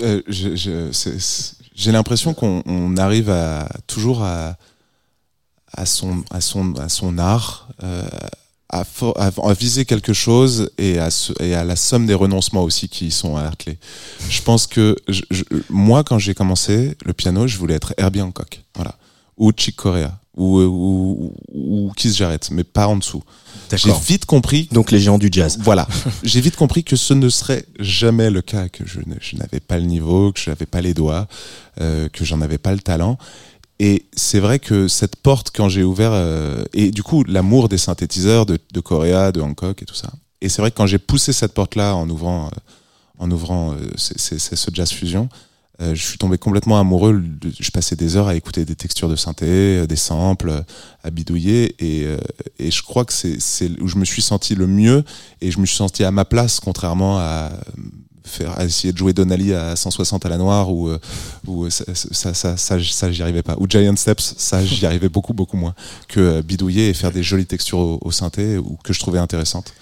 [0.00, 0.22] Euh,
[1.74, 3.34] J'ai l'impression qu'on on arrive
[3.86, 4.56] toujours à,
[5.86, 6.24] son,
[7.18, 8.04] art, euh,
[8.68, 8.84] à,
[9.54, 13.78] viser quelque chose et à, la somme des renoncements aussi qui sont à la clé.
[14.28, 14.96] Je pense que
[15.70, 18.94] moi, quand j'ai commencé le piano, je voulais être Herbie Hancock, voilà,
[19.36, 23.22] ou Chick Corea, ou, ou, ou, ou Keith Jarrett, mais pas en dessous.
[23.74, 25.58] J'ai vite compris Donc les géants du jazz.
[25.62, 25.88] voilà.
[26.22, 28.98] J'ai vite compris que ce ne serait jamais le cas, que je,
[29.36, 31.26] n'avais pas le niveau, que je n'avais pas les doigts,
[31.80, 33.16] euh, que j'en avais pas le talent.
[33.78, 37.78] Et c'est vrai que cette porte, quand j'ai ouvert, euh, et du coup, l'amour des
[37.78, 40.10] synthétiseurs de, de Corea, de Hancock et tout ça.
[40.42, 42.50] Et c'est vrai que quand j'ai poussé cette porte-là en ouvrant, euh,
[43.18, 45.36] en ouvrant euh, c'est- ce jazz fusion, euh,
[45.94, 47.22] je suis tombé complètement amoureux.
[47.58, 50.62] Je passais des heures à écouter des textures de synthé, euh, des samples, euh,
[51.02, 51.74] à bidouiller.
[51.78, 52.18] Et, euh,
[52.58, 55.04] et je crois que c'est où je me suis senti le mieux
[55.40, 57.52] et je me suis senti à ma place, contrairement à
[58.24, 60.98] faire à essayer de jouer Donnelly à 160 à la noire ou euh,
[61.46, 65.08] ou ça ça ça, ça, ça, j'y arrivais pas ou Giant Steps ça j'y arrivais
[65.08, 65.74] beaucoup beaucoup moins
[66.08, 69.18] que euh, bidouiller et faire des jolies textures au, au synthé ou que je trouvais
[69.18, 69.74] intéressantes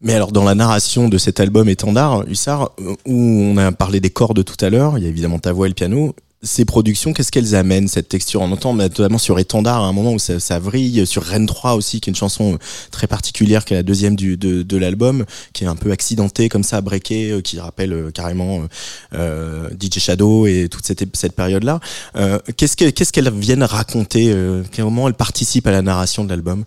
[0.00, 3.98] Mais alors dans la narration de cet album étendard, Hussard, euh, où on a parlé
[4.00, 6.14] des cordes tout à l'heure, il y a évidemment ta voix et le piano.
[6.40, 8.40] Ces productions, qu'est-ce qu'elles amènent cette texture?
[8.42, 11.74] On entend notamment sur Étendard à un moment où ça, ça vrille, sur Rennes 3
[11.74, 12.58] aussi, qui est une chanson euh,
[12.92, 16.48] très particulière, qui est la deuxième du, de, de l'album, qui est un peu accidentée
[16.48, 18.60] comme ça, breakée, euh, qui rappelle carrément
[19.14, 21.80] euh, DJ Shadow et toute cette, cette période-là.
[22.14, 26.28] Euh, qu'est-ce que- qu'est-ce qu'elles viennent raconter euh, Comment elles participent à la narration de
[26.28, 26.62] l'album?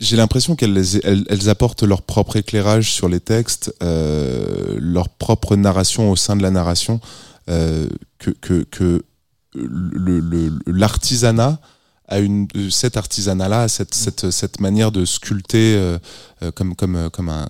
[0.00, 5.08] J'ai l'impression qu'elles les- elles, elles apportent leur propre éclairage sur les textes, euh, leur
[5.10, 7.00] propre narration au sein de la narration,
[7.48, 7.86] euh,
[8.18, 9.04] que, que, que
[9.54, 11.60] le- le- l'artisanat
[12.08, 15.98] a une cet artisanat là cette, cette, cette manière de sculpter euh,
[16.42, 17.48] euh, comme comme euh, comme un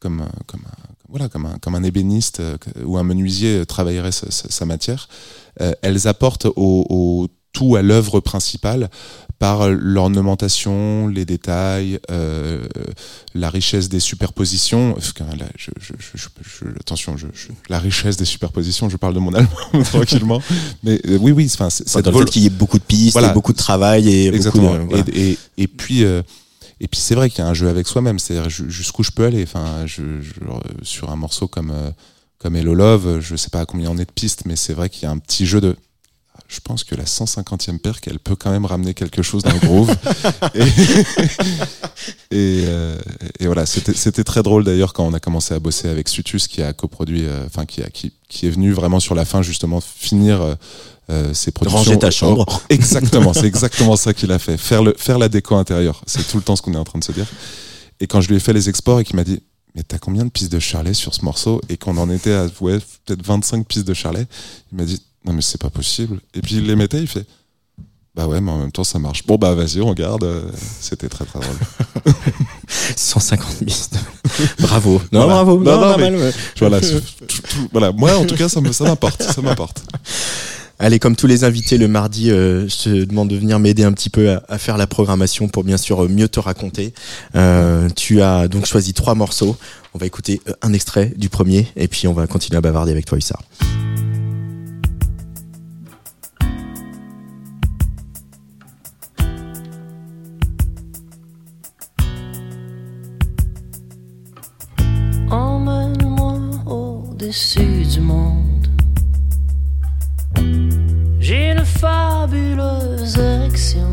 [0.00, 4.12] comme un- comme un voilà comme un comme un ébéniste euh, ou un menuisier travaillerait
[4.12, 5.08] sa, sa- sa matière
[5.60, 8.90] euh, elles apportent au, au tout à l'œuvre principale
[9.40, 12.62] par l'ornementation, les détails, euh,
[13.34, 14.94] la richesse des superpositions.
[15.18, 18.90] Là, je, je, attention, je, je- la richesse des superpositions.
[18.90, 20.42] Je parle de mon album tranquillement,
[20.84, 21.50] mais euh, oui, oui.
[21.52, 23.30] Enfin, c'est- Dans le fait qu'il y ait beaucoup de pistes, Voilà.
[23.30, 24.74] et beaucoup de travail et Exactement.
[24.76, 25.04] beaucoup de, voilà.
[25.14, 26.20] et, et, et puis, euh,
[26.78, 28.18] et puis c'est vrai qu'il y a un jeu avec soi-même.
[28.18, 29.42] C'est-à-dire ju- jusqu'où je peux aller.
[29.42, 31.90] Enfin, je, je- euh, sur un morceau comme euh,
[32.38, 34.90] comme Hello Love, je sais pas à combien on est de pistes, mais c'est vrai
[34.90, 35.76] qu'il y a un petit jeu de.
[36.50, 39.60] Je pense que la 150e perque, elle peut quand même ramener quelque chose dans le
[39.60, 39.90] groove.
[40.54, 40.62] et,
[42.36, 42.98] et, euh,
[43.38, 46.48] et voilà, c'était c'était très drôle d'ailleurs quand on a commencé à bosser avec Sutus
[46.48, 49.42] qui a coproduit, euh, enfin qui, a, qui, qui est venu vraiment sur la fin
[49.42, 50.54] justement finir euh,
[51.10, 51.78] euh, ses productions.
[51.78, 52.62] Ranger ta chambre.
[52.68, 54.56] Exactement, c'est exactement ça qu'il a fait.
[54.56, 56.02] Faire, le, faire la déco intérieure.
[56.06, 57.26] C'est tout le temps ce qu'on est en train de se dire.
[58.00, 59.40] Et quand je lui ai fait les exports et qu'il m'a dit
[59.74, 61.60] Mais t'as combien de pistes de Charlet sur ce morceau?
[61.68, 64.26] Et qu'on en était à ouais, peut-être 25 pistes de Charlet,
[64.72, 66.20] il m'a dit Non, mais c'est pas possible.
[66.34, 67.26] Et puis il les mettait, il fait
[68.14, 69.26] Bah ouais, mais en même temps ça marche.
[69.26, 70.24] Bon, bah vas-y, on regarde.
[70.24, 70.42] Euh,
[70.80, 72.14] C'était très très drôle.
[72.96, 73.98] 150 pistes.
[74.58, 75.00] bravo.
[75.12, 75.34] Non, Voilà.
[75.34, 75.58] bravo.
[75.62, 76.80] Non, Non, mais- voilà,
[77.72, 77.92] voilà.
[77.92, 79.22] Moi, en tout cas, ça me- ça m'importe.
[79.22, 79.82] Ça m'importe.
[80.78, 83.92] Allez, comme tous les invités le mardi, euh, je te demande de venir m'aider un
[83.92, 86.94] petit peu à, à faire la programmation pour bien sûr mieux te raconter.
[87.34, 89.56] Euh, tu as donc choisi trois morceaux.
[89.92, 93.04] On va écouter un extrait du premier et puis on va continuer à bavarder avec
[93.04, 93.42] toi, Hussard.
[107.30, 108.66] Au-dessus du monde.
[111.20, 113.92] J'ai une fabuleuse érection.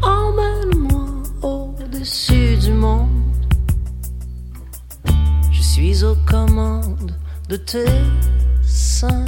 [0.00, 1.06] Emmène-moi
[1.42, 3.08] au-dessus du monde.
[5.50, 7.16] Je suis aux commandes
[7.48, 8.02] de tes
[8.62, 9.24] seins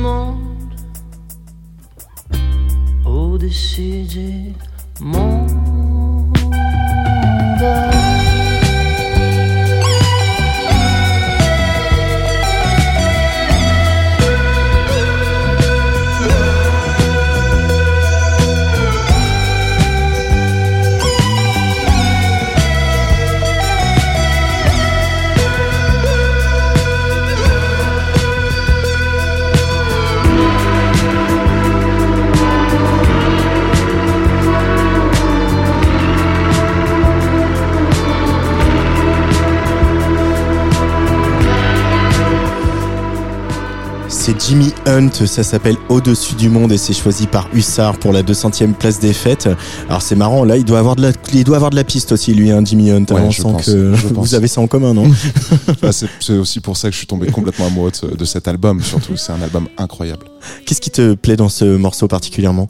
[0.00, 0.74] monde.
[3.04, 4.52] Au-dessus du
[5.00, 5.50] monde.
[44.90, 48.98] Hunt, ça s'appelle Au-dessus du monde et c'est choisi par Hussard pour la 200e place
[48.98, 49.48] des fêtes.
[49.88, 52.12] Alors c'est marrant, là il doit avoir de la, il doit avoir de la piste
[52.12, 53.04] aussi lui, hein, Jimmy Hunt.
[53.10, 54.26] Ouais, hein, je pense, que je pense.
[54.28, 55.04] vous avez ça en commun, non
[55.82, 58.82] Bah, c'est aussi pour ça que je suis tombé complètement amoureux de, de cet album,
[58.82, 59.16] surtout.
[59.16, 60.26] C'est un album incroyable.
[60.66, 62.68] Qu'est-ce qui te plaît dans ce morceau particulièrement?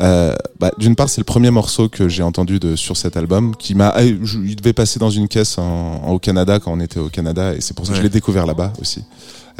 [0.00, 3.56] Euh, bah, D'une part, c'est le premier morceau que j'ai entendu de, sur cet album
[3.56, 3.88] qui m'a.
[3.88, 7.08] ah, Il devait passer dans une caisse en, en- au Canada quand on était au
[7.08, 9.02] Canada et c'est pour ça que je l'ai découvert là-bas aussi.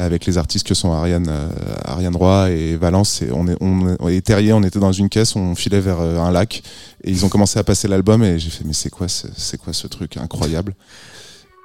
[0.00, 1.48] Avec les artistes que sont Ariane, euh,
[1.84, 3.20] Ariane Roy et Valence.
[3.22, 6.18] Et on est, on, on- Terrier, on était dans une caisse, on filait vers euh,
[6.20, 6.62] un lac
[7.02, 9.58] et ils ont commencé à passer l'album et j'ai fait, mais c'est quoi, ce- c'est
[9.58, 10.74] quoi ce truc incroyable?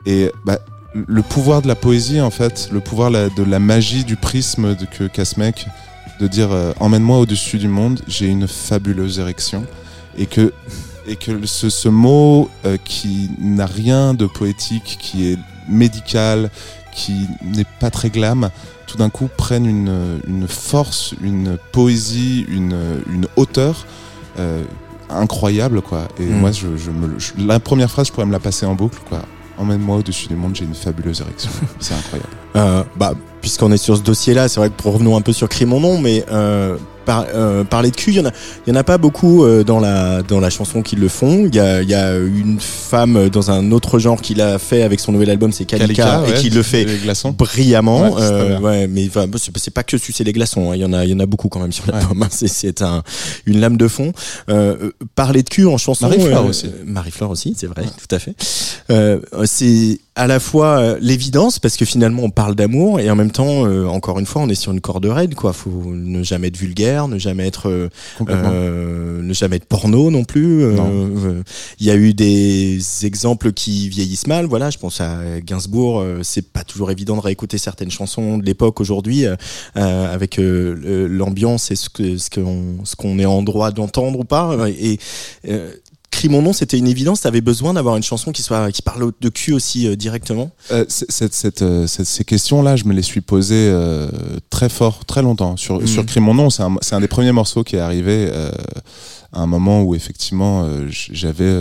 [0.08, 0.58] Et bah,
[0.96, 4.86] le pouvoir de la poésie, en fait, le pouvoir de la magie du prisme de,
[4.86, 5.68] que qu'a ce mec,
[6.20, 9.66] de dire euh, emmène-moi au-dessus du monde, j'ai une fabuleuse érection,
[10.18, 10.52] et que
[11.08, 12.50] et que ce, mot
[12.86, 16.50] qui n'a rien de poétique, qui est médical,
[16.94, 18.50] qui n'est pas très glam,
[18.88, 22.76] tout d'un coup prenne une, une force, une poésie, une,
[23.12, 23.86] une hauteur
[24.40, 24.64] euh,
[25.10, 26.08] incroyable quoi.
[26.20, 26.40] Et Mm.
[26.40, 29.00] moi, je, je me, je- la première phrase, je pourrais me la passer en boucle
[29.10, 29.20] quoi.
[29.58, 31.52] Emmène-moi au-dessus du monde, j'ai une fabuleuse érection.
[31.80, 32.30] C'est incroyable.
[32.56, 35.50] Euh, bah, puisqu'on est sur ce dossier-là, c'est vrai que pour revenons un peu sur
[35.50, 38.32] Crie mon nom, mais euh, par, euh, parler de cul, il y en a,
[38.66, 41.46] il y en a pas beaucoup euh, dans la dans la chanson qui le font.
[41.46, 44.84] Il y a il y a une femme dans un autre genre qui l'a fait
[44.84, 46.86] avec son nouvel album, c'est Kalika, et ouais, qui le fait
[47.38, 48.14] brillamment.
[48.14, 50.72] Ouais, euh, ouais, mais enfin, c'est pas que sucer les glaçons.
[50.72, 50.76] hein.
[50.76, 52.22] Il y en a, il y en a beaucoup quand même sur l'album.
[52.24, 52.28] hein.
[52.32, 53.04] C'est un
[53.46, 54.12] une lame de fond.
[54.50, 56.08] Euh, euh, parler de cul en chanson.
[56.08, 56.68] Marie-Flore euh, aussi.
[56.86, 58.34] Marie-Flore aussi, c'est vrai, tout à fait.
[58.90, 63.32] Euh, c'est à la fois l'évidence parce que finalement on parle d'amour et en même
[63.32, 65.34] temps, euh, encore une fois, on est sur une corde raide.
[65.36, 67.90] Quoi, faut ne jamais être vulgaire, ne jamais être euh,
[68.30, 70.64] euh, ne jamais être porno non plus.
[70.64, 71.44] euh, euh,
[71.80, 74.46] Il y a eu des exemples qui vieillissent mal.
[74.46, 76.00] Voilà, je pense à Gainsbourg.
[76.00, 79.26] euh, c'est pas toujours évident de réécouter certaines chansons de l'époque aujourd'hui
[79.76, 84.24] avec euh, l'ambiance et ce que ce qu'on ce qu'on est en droit d'entendre ou
[84.24, 84.56] pas.
[84.70, 85.00] Et
[85.50, 85.72] euh,
[86.14, 87.22] Crie mon nom, c'était une évidence.
[87.22, 90.52] T'avais besoin d'avoir une chanson qui soit qui parle de cul aussi euh, directement.
[90.72, 94.10] Euh, cette, cette, euh, cette- ces questions-là, je me les suis posées euh,
[94.52, 95.58] très fort, très longtemps.
[95.58, 95.88] Sur, Mhm.
[95.88, 98.30] sur Crie mon nom, c'est un, c'est un des premiers morceaux qui est arrivé
[99.32, 101.52] à un moment où effectivement j'avais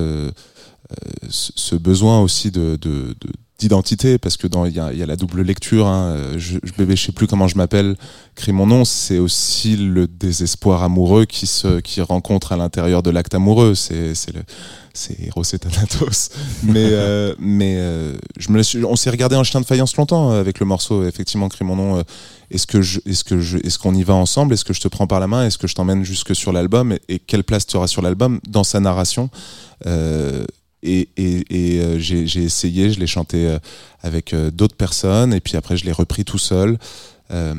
[1.30, 4.98] ce ce besoin aussi de, de, de- d'identité parce que dans il y a, il
[4.98, 7.56] y a la double lecture hein, euh, je, je bébé je sais plus comment je
[7.56, 7.96] m'appelle
[8.34, 13.10] crie mon nom c'est aussi le désespoir amoureux qui se qui rencontre à l'intérieur de
[13.10, 13.74] l'acte amoureux.
[13.74, 14.42] C'est c'est le
[14.94, 16.30] c'est Eros et Thanatos.
[16.62, 20.30] Mais euh, mais euh, je me laisse, on s'est regardé en chien de faïence longtemps
[20.30, 22.02] avec le morceau effectivement crie mon nom
[22.50, 24.52] est-ce que je est-ce que je est-ce qu'on y va ensemble?
[24.52, 25.46] Est-ce que je te prends par la main?
[25.46, 26.92] Est-ce que je t'emmène jusque sur l'album?
[26.92, 29.30] Et, et quelle place tu auras sur l'album dans sa narration?
[29.86, 30.44] Euh,
[30.82, 33.58] et, et, et euh, j'ai essayé, je l'ai chanté euh,
[34.02, 36.78] avec euh, d'autres personnes, et puis après je l'ai repris tout seul.
[37.30, 37.54] Euh,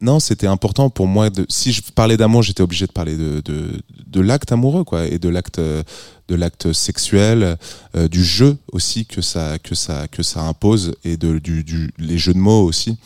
[0.00, 1.28] non, c'était important pour moi.
[1.28, 5.06] De, si je parlais d'amour, j'étais obligé de parler de, de, de l'acte amoureux, quoi,
[5.06, 7.56] et de l'acte de l'acte sexuel,
[7.96, 11.90] euh, du jeu aussi que ça que ça que ça impose, et de du, du
[11.98, 12.96] les jeux de mots aussi.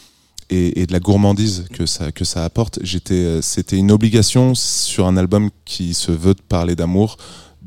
[0.50, 2.78] Et, et de la gourmandise que ça que ça apporte.
[2.82, 7.16] J'étais, c'était une obligation sur un album qui se veut de parler d'amour,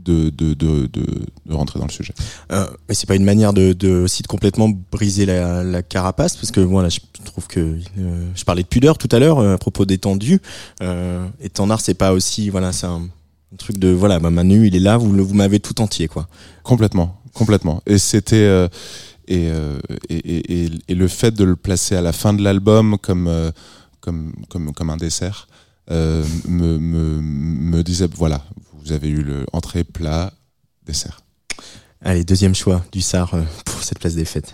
[0.05, 1.05] de de, de, de
[1.45, 2.13] de rentrer dans le sujet.
[2.51, 6.51] Euh, mais c'est pas une manière de, aussi de complètement briser la, la carapace parce
[6.51, 9.57] que voilà, je trouve que euh, je parlais de pudeur tout à l'heure euh, à
[9.57, 10.39] propos d'étendue.
[10.81, 13.01] Euh, étendard, c'est pas aussi voilà, c'est un,
[13.53, 16.27] un truc de voilà, bah, Manu, il est là, vous vous m'avez tout entier quoi.
[16.63, 17.81] Complètement, complètement.
[17.85, 18.67] Et c'était euh,
[19.27, 19.47] et,
[20.09, 23.51] et, et, et, et le fait de le placer à la fin de l'album comme
[24.01, 25.47] comme comme comme un dessert
[25.91, 28.43] euh, me, me me disait voilà,
[28.85, 30.31] vous avez eu le entrée, plat,
[30.85, 31.21] dessert.
[32.01, 34.53] Allez, deuxième choix du SAR euh, pour cette place des fêtes.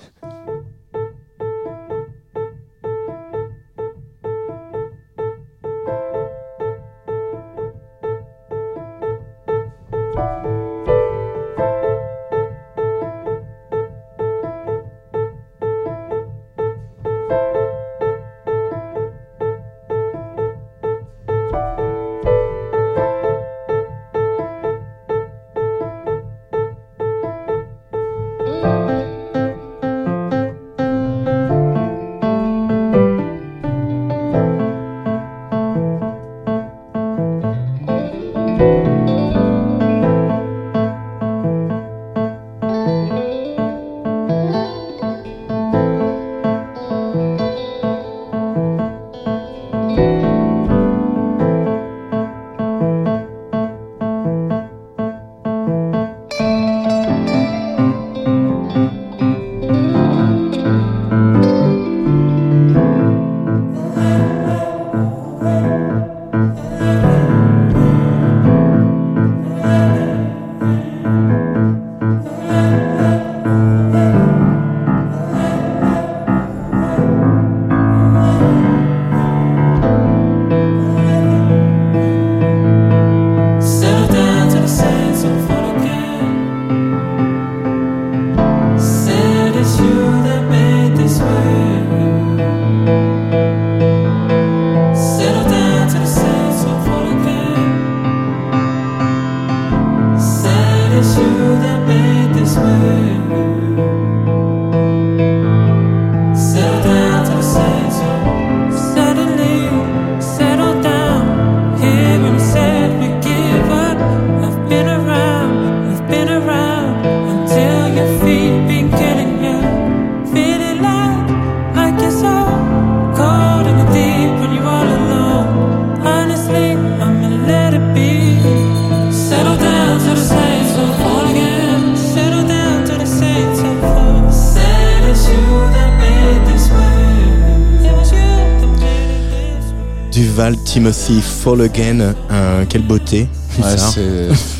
[141.20, 143.28] Fall Again, euh, quelle beauté.
[143.59, 143.76] Ouais,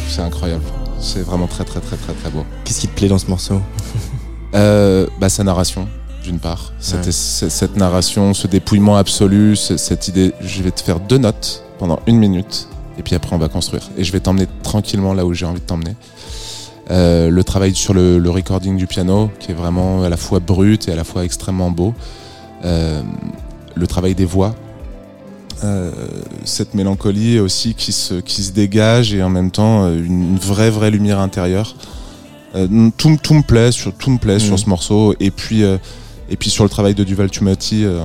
[0.10, 0.64] c'est incroyable.
[0.99, 2.43] C'est vraiment très très très très très beau.
[2.66, 3.62] Qu'est-ce qui te plaît dans ce morceau?
[4.54, 5.88] Euh, bah, sa narration,
[6.26, 6.74] d'une part.
[6.78, 7.12] Cette, Ouais.
[7.14, 10.34] c- cette narration, ce dépouillement absolu, ce- cette idée.
[10.41, 12.68] Je vais te faire deux notes pendant une minute,
[12.99, 13.89] et puis après on va construire.
[13.97, 15.95] Et je vais t'emmener tranquillement là où j'ai envie de t'emmener.
[16.89, 20.41] Euh, le travail sur le, le recording du piano, qui est vraiment à la fois
[20.41, 21.93] brut et à la fois extrêmement beau.
[22.66, 23.02] Euh,
[23.76, 24.54] le travail des voix.
[25.64, 25.91] Euh,
[26.43, 30.72] cette mélancolie aussi qui se, qui se dégage et en même temps euh, une vraie
[30.72, 31.76] vraie lumière intérieure.
[32.55, 34.57] Euh, tout, tout me plaît sur tout me plaît sur Mhm.
[34.57, 35.14] ce morceau.
[35.20, 35.78] Et puis euh,
[36.30, 38.01] et puis sur le travail de Duval Tumati euh,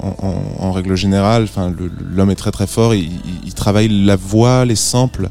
[0.00, 1.72] en, en- en règle générale enfin
[2.14, 2.94] l'homme est très très fort.
[2.94, 5.28] Il, il- il travaille la voix les samples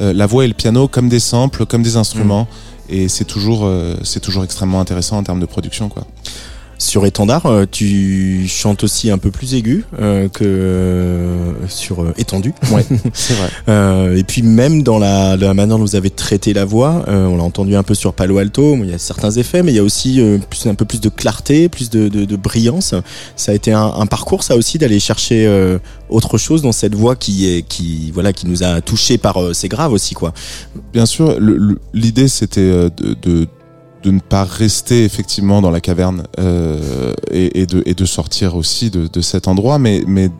[0.00, 2.48] euh, la voix et le piano comme des samples comme des instruments.
[2.88, 6.04] Et c'est toujours euh, c'est toujours extrêmement intéressant en termes de production quoi
[6.80, 12.14] Sur Étendard, euh, tu chantes aussi un peu plus aigu euh, que euh, sur euh,
[12.16, 12.54] Étendu.
[12.72, 16.52] ouais c'est vrai Euh, et puis même dans la, la manière dont vous avez traité
[16.54, 19.30] la voix, euh, on l'a entendu un peu sur Palo Alto, il y a certains
[19.32, 22.08] effets, mais il y a aussi euh, plus, un peu plus de clarté, plus de,
[22.08, 22.94] de, de brillance.
[23.36, 26.94] Ça a été un, un parcours, ça aussi, d'aller chercher euh, autre chose dans cette
[26.94, 30.32] voix qui est, qui voilà, qui nous a touché par euh, ses graves aussi, quoi.
[30.92, 31.36] Bien sûr,
[31.92, 33.46] l'idée c'était de, de,
[34.02, 38.54] de ne pas rester effectivement dans la caverne euh, et, et, de, et de sortir
[38.56, 40.30] aussi de, de cet endroit, mais, mais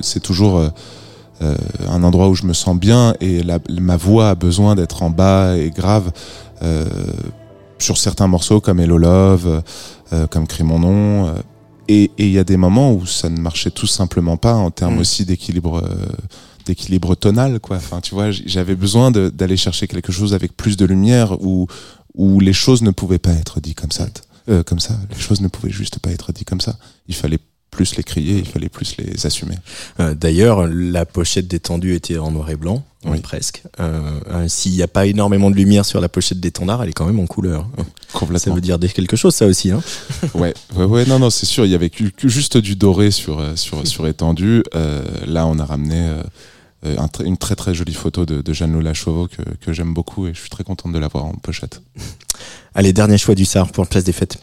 [0.00, 0.68] c'est toujours euh,
[1.42, 1.54] euh,
[1.88, 5.10] un endroit où je me sens bien et la, ma voix a besoin d'être en
[5.10, 6.10] bas et grave
[6.62, 6.84] euh,
[7.78, 9.62] sur certains morceaux comme Hello Love,
[10.12, 11.26] euh, comme Crie mon nom.
[11.28, 11.32] euh,
[11.88, 14.96] et il y a des moments où ça ne marchait tout simplement pas en termes
[14.96, 15.00] Mm.
[15.00, 15.76] aussi d'équilibre.
[15.84, 16.06] euh,
[16.64, 20.84] d'équilibre tonal quoi enfin tu vois j'avais besoin d'aller chercher quelque chose avec plus de
[20.84, 21.68] lumière où
[22.16, 24.06] où les choses ne pouvaient pas être dites comme ça
[24.48, 26.76] euh, comme ça les choses ne pouvaient juste pas être dites comme ça
[27.08, 27.38] il fallait
[27.70, 29.56] plus les crier il fallait plus les assumer
[30.00, 33.20] Euh, D'ailleurs, la pochette d'étendue était en noir et blanc, Oui.
[33.20, 33.62] presque.
[33.80, 36.94] Euh, euh, S'il n'y a pas énormément de lumière sur la pochette d'étendard, elle est
[36.94, 37.68] quand même en couleur.
[37.76, 39.70] Ça complètement veut dire quelque chose, ça aussi.
[39.72, 39.82] Hein
[40.34, 41.90] ouais ouais ouais non non c'est sûr il y avait
[42.24, 46.00] juste du doré sur sur sur étendu Euh, là on a ramené
[46.94, 50.34] tr- une très très jolie photo de, Jeanne Lola Chauveau que, que j'aime beaucoup et
[50.34, 51.82] je suis très contente de l'avoir en pochette
[52.74, 54.38] Allez, dernier choix du SAR pour la place des fêtes.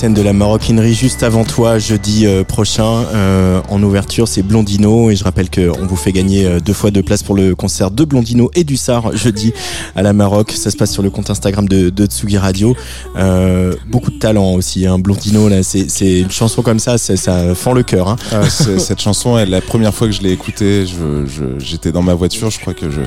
[0.00, 3.04] Scène de la maroquinerie juste avant toi, jeudi euh, prochain.
[3.12, 5.10] Euh, en ouverture, c'est Blondino.
[5.10, 7.90] Et je rappelle qu'on vous fait gagner euh, deux fois deux places pour le concert
[7.90, 9.52] de Blondino et du Sar jeudi
[9.94, 10.52] à la Maroc.
[10.52, 12.74] Ça se passe sur le compte Instagram de, de Tsugi Radio.
[13.16, 14.86] Euh, beaucoup de talent aussi.
[14.86, 14.98] Hein.
[14.98, 18.08] Blondino, là, c'est une chanson comme ça, ça fend le cœur.
[18.08, 18.16] Hein.
[18.32, 22.02] Ah, cette chanson, elle, la première fois que je l'ai écoutée, je- je- j'étais dans
[22.02, 23.02] ma voiture, je crois que je,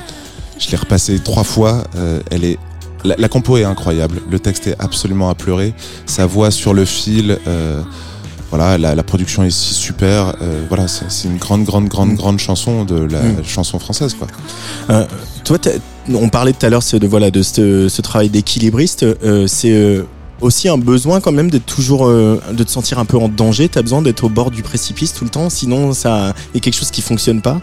[0.59, 1.85] je l'ai repassée trois fois.
[1.95, 2.59] Euh, elle est,
[3.03, 5.73] la, la compo est incroyable, le texte est absolument à pleurer.
[6.05, 7.81] Sa voix sur le fil, euh,
[8.49, 10.35] voilà, la, la production est si super.
[10.41, 12.15] euh, voilà, c'est c'est une grande, grande, grande, Mm.
[12.15, 13.43] grande chanson de la Mm.
[13.45, 14.27] chanson française, quoi.
[14.89, 15.05] Euh,
[15.43, 15.57] toi,
[16.13, 19.03] on parlait tout à l'heure de voilà de ce, ce travail d'équilibriste.
[19.03, 20.03] euh, c'est euh,
[20.41, 23.69] aussi un besoin quand même d'être toujours euh, de te sentir un peu en danger.
[23.69, 26.75] T'as besoin d'être au bord du précipice tout le temps, sinon ça y a quelque
[26.75, 27.61] chose qui fonctionne pas.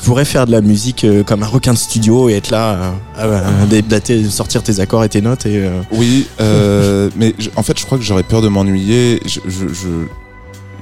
[0.00, 2.94] Tu pourrais faire de la musique euh, comme un requin de studio et être là,
[3.18, 3.38] euh,
[4.24, 7.78] à- sortir tes accords et tes notes et euh, Oui, euh, mais je- en fait,
[7.78, 9.20] je crois que j'aurais peur de m'ennuyer.
[9.26, 10.06] Je, je, je,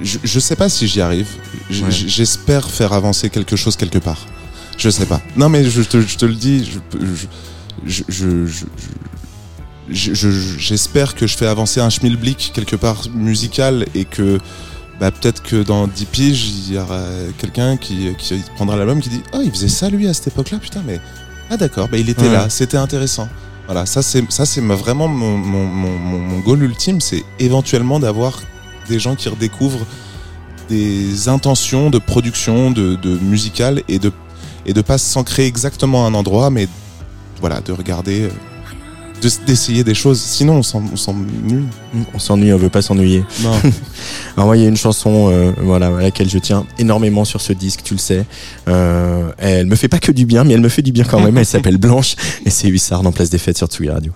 [0.01, 1.27] je, je sais pas si j'y arrive.
[1.69, 1.91] J- Ouais.
[1.91, 4.25] J'espère faire avancer quelque chose quelque part.
[4.77, 5.21] Je sais pas.
[5.35, 6.63] Non, mais je te, je te le dis.
[6.65, 6.79] Je,
[7.85, 8.65] je, je, je,
[9.91, 14.37] je- je- je- j'espère que je fais avancer un schmilblick quelque part musical et que
[14.99, 17.01] bah, peut-être que dans 10 piges, il y aura
[17.37, 20.57] quelqu'un qui, qui prendra l'album qui dit Oh, il faisait ça lui à cette époque-là,
[20.59, 20.99] putain, mais.
[21.49, 22.33] Ah d'accord, bah, il était Ouais.
[22.33, 23.27] là, c'était intéressant.
[23.65, 24.21] Voilà, ça c'est
[24.61, 28.41] vraiment mon, mon, mon, mon- goal ultime, c'est éventuellement d'avoir
[28.87, 29.85] des gens qui redécouvrent
[30.69, 34.11] des intentions de production, de, de musicale et de
[34.65, 36.67] et de pas s'ancrer exactement à un endroit, mais
[37.39, 38.29] voilà, de regarder, euh,
[39.21, 40.19] d'essayer des choses.
[40.19, 41.63] Sinon, on s'en- on s'ennuie.
[42.13, 43.23] on s'ennuie, on veut pas s'ennuyer.
[44.35, 47.41] Alors moi, il y a une chanson, euh, voilà, à laquelle je tiens énormément sur
[47.41, 48.25] ce disque, tu le sais.
[48.67, 51.19] Euh, elle me fait pas que du bien, mais elle me fait du bien quand
[51.19, 51.37] même.
[51.37, 52.15] Elle s'appelle Blanche
[52.45, 54.13] et c'est Hussard en place des fêtes sur Tsugi Radio.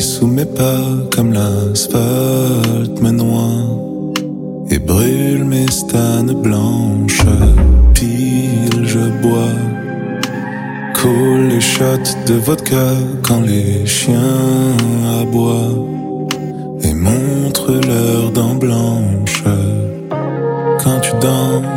[0.00, 0.84] Sous mes pas
[1.14, 3.62] comme l'asphalte me noie
[4.70, 7.24] et brûle mes stanes blanches.
[7.94, 9.56] Pile je bois,
[10.94, 12.92] coule les shots de vodka
[13.26, 14.76] quand les chiens
[15.22, 15.78] aboient
[16.82, 19.44] et montre leurs dents blanches
[20.82, 21.73] quand tu danses.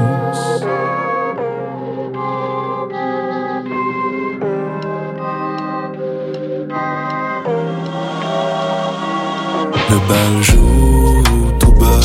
[10.07, 11.99] Le bal joue tout bas,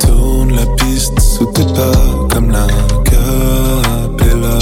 [0.00, 2.66] tourne la piste sous tes pas comme la
[3.04, 4.58] capella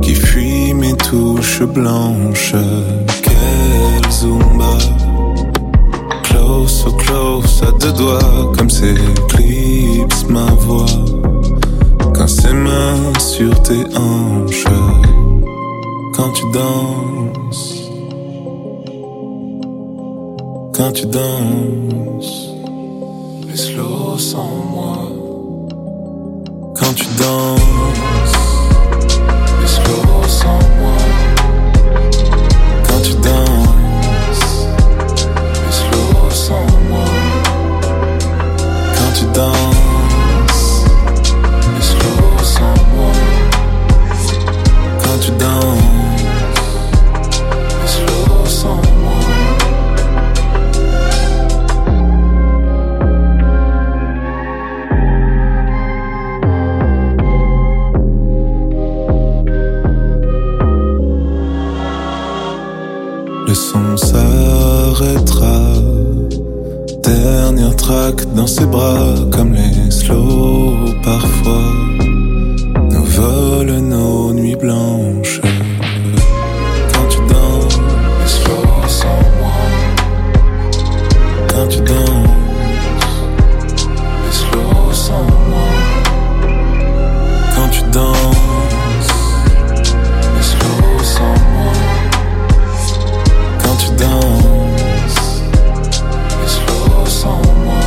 [0.00, 2.54] qui fuit mes touches blanches.
[3.22, 4.78] Quelle zumba,
[6.22, 10.86] close, so close à deux doigts comme s'éclipse ma voix.
[12.14, 14.64] Quand ses mains sur tes hanches.
[16.14, 17.19] Quand tu danses
[20.80, 22.54] quand tu danses,
[23.46, 24.96] les slow sans moi.
[26.74, 27.49] Quand tu danses,
[63.50, 65.72] Le son s'arrêtera.
[67.02, 71.72] Dernière traque dans ses bras, comme les slow parfois.
[72.92, 75.40] Nous volent nos nuits blanches.
[76.92, 77.80] Quand tu danses,
[78.20, 79.58] les slow sans moi.
[81.52, 82.29] Quand tu danses,
[96.46, 97.80] slow sans moi.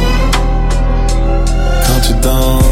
[1.86, 2.62] Quand tu danses,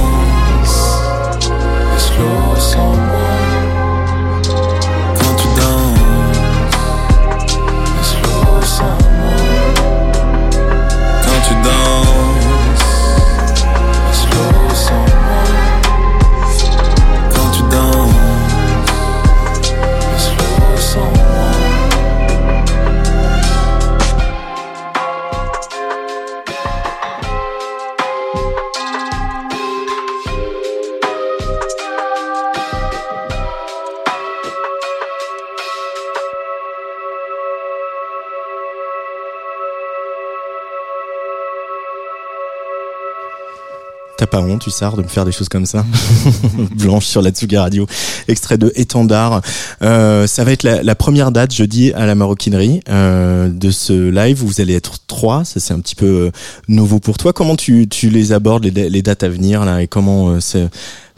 [44.32, 45.86] pas honte, sors de me faire des choses comme ça
[46.77, 47.86] Blanche sur la Tsuga Radio,
[48.27, 49.41] extrait de Étendard.
[49.84, 54.09] Euh, ça va être la, la première date jeudi à la maroquinerie euh, de ce
[54.09, 54.38] live.
[54.43, 56.32] Vous allez être trois, ça c'est un petit peu euh,
[56.67, 57.34] nouveau pour toi.
[57.34, 60.69] Comment tu, tu les abordes les, les dates à venir là et comment euh, c'est-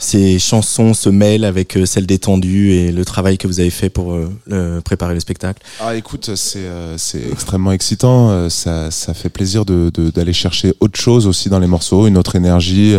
[0.04, 3.89] ces chansons se mêlent avec euh, celles détendues et le travail que vous avez fait
[3.89, 4.18] pour
[4.51, 6.97] euh, préparer le spectacle Ah écoute, c'est euh,
[7.32, 8.49] extrêmement excitant.
[8.49, 12.18] Ça, ça fait plaisir de de- d'aller chercher autre chose aussi dans les morceaux, une
[12.18, 12.95] autre énergie.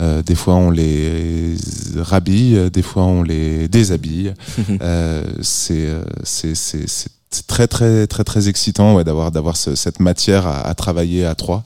[0.00, 1.54] Euh, des fois on les
[1.98, 4.32] rhabille, des fois on les déshabille.
[5.42, 5.88] C'est
[7.46, 11.34] très très très très excitant ouais, d'avoir d'avoir ce- cette matière à, à travailler à
[11.34, 11.62] trois.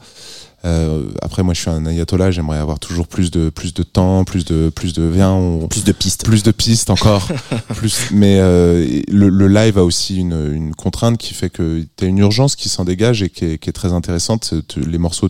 [0.65, 4.25] Euh, après moi je suis un ayatollah, j'aimerais avoir toujours plus de plus de temps,
[4.25, 6.25] plus de plus de viens, on, Plus de pistes.
[6.25, 7.29] plus de pistes encore
[7.75, 12.05] plus mais euh, le, le live a aussi une, une contrainte qui fait que tu
[12.05, 15.29] as une urgence qui s'en dégage et qui est, qui est très intéressante les morceaux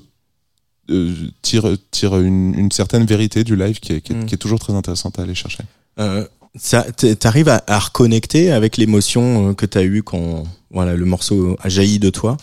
[0.91, 1.13] euh,
[1.43, 4.27] tirent, tirent une, une certaine vérité du live qui est, qui est, Mm.
[4.27, 5.65] qui est toujours très intéressante à aller chercher
[5.99, 6.25] Euh,
[6.57, 6.85] ça,
[7.19, 11.69] t'arrives à, à reconnecter avec l'émotion euh, que t'as eue quand voilà le morceau a
[11.69, 12.37] jailli de toi.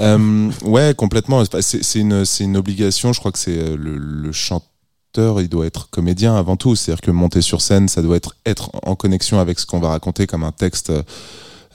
[0.00, 1.42] Euh, ouais, complètement.
[1.60, 3.12] C'est une, une obligation.
[3.12, 6.76] Je crois que c'est euh, le, le chanteur, il doit être comédien avant tout.
[6.76, 9.88] C'est-à-dire que monter sur scène, ça doit être être en connexion avec ce qu'on va
[9.88, 10.92] raconter comme un texte.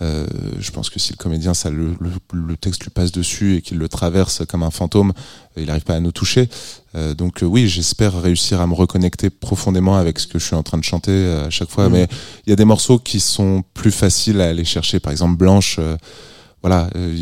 [0.01, 0.26] Euh,
[0.59, 3.61] je pense que si le comédien, ça le, le, le texte lui passe dessus et
[3.61, 5.11] qu'il le traverse comme un fantôme,
[5.57, 6.47] il n'arrive pas à nous toucher.
[6.95, 10.55] Euh, donc euh, oui, j'espère réussir à me reconnecter profondément avec ce que je suis
[10.55, 11.88] en train de chanter euh, à chaque fois.
[11.89, 11.93] Mhm.
[11.93, 12.07] Mais
[12.45, 14.99] il y a des morceaux qui sont plus faciles à aller chercher.
[14.99, 15.80] Par exemple, Blanche.
[16.62, 17.16] Voilà, euh,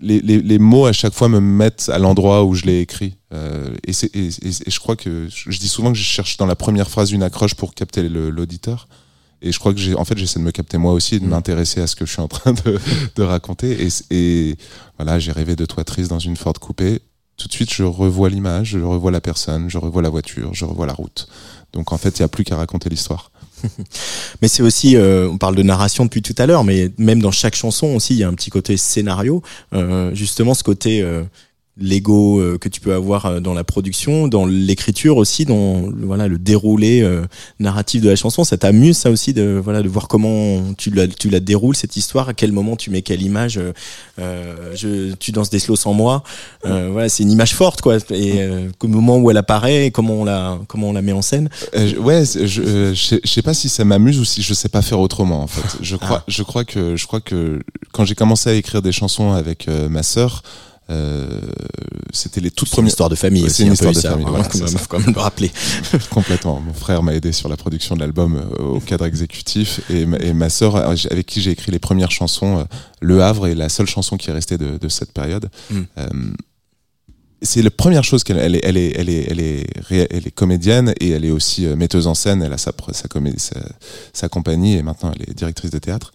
[0.00, 3.16] les, les, les mots à chaque fois me mettent à l'endroit où je l'ai écrit.
[3.32, 6.46] Euh, et, et, et- et je crois que je, dis souvent que je cherche dans
[6.46, 8.88] la première phrase une accroche pour capter l'auditeur.
[9.44, 11.30] Et je crois que j'ai, en fait, j'essaie de me capter moi aussi, de Mm.
[11.30, 12.78] m'intéresser à ce que je suis en train de,
[13.16, 13.88] de raconter.
[14.10, 14.56] Et
[14.98, 17.00] voilà, j'ai rêvé de toi triste dans une Ford coupée.
[17.36, 20.64] Tout de suite, je revois l'image, je revois la personne, je revois la voiture, je
[20.64, 21.26] revois la route.
[21.72, 23.31] Donc en fait, il n'y a plus qu'à raconter l'histoire.
[24.42, 27.30] Mais c'est aussi, euh, on parle de narration depuis tout à l'heure, mais même dans
[27.30, 29.42] chaque chanson aussi, il y a un petit côté scénario.
[29.72, 31.22] Euh, justement, ce côté euh,
[31.80, 36.28] Lego euh, que tu peux avoir euh, dans la production, dans l'écriture aussi, dans voilà
[36.28, 37.22] le déroulé euh,
[37.60, 38.44] narratif de la chanson.
[38.44, 41.96] Ça t'amuse ça aussi de voilà de voir comment tu la tu la déroules cette
[41.96, 43.56] histoire, à quel moment tu mets quelle image.
[43.56, 43.72] euh,
[44.18, 46.22] euh, je, tu danses des slows sans moi.
[46.66, 47.96] Euh, voilà, c'est une image forte quoi.
[48.10, 51.22] Et euh, au moment où elle apparaît, comment on la comment on la met en
[51.22, 51.48] scène.
[51.98, 54.68] Ouais, je, euh, je sais- je sais pas si ça m'amuse ou si je sais
[54.68, 55.78] pas faire autrement en fait.
[55.80, 57.60] Je crois, je crois que, je crois que
[57.92, 60.42] quand j'ai commencé à écrire des chansons avec ma sœur,
[60.92, 61.40] euh,
[62.12, 62.88] c'était les toutes C'est une premières.
[62.90, 63.48] histoire de famille.
[63.50, 64.78] C'est une histoire de famille, voilà, quand même, ça.
[64.78, 65.50] faut quand même le rappeler.
[66.10, 66.60] Complètement.
[66.60, 70.18] Mon frère m'a aidé sur la production de l'album euh, au cadre exécutif et, ma-
[70.18, 72.66] et ma sœur, euh, avec qui j'ai écrit les premières chansons,
[73.00, 75.48] Le Havre est la seule chanson qui est restée de, de cette période.
[75.70, 75.80] Mm.
[75.98, 76.08] Euh,
[77.44, 79.66] c'est la première chose qu'elle elle est, elle est, elle est, elle est,
[80.12, 82.40] elle est comédienne et elle est aussi metteuse en scène.
[82.42, 83.56] Elle a sa, sa, comé- sa,
[84.12, 86.12] sa compagnie et maintenant elle est directrice de théâtre.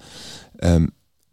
[0.64, 0.88] Euh,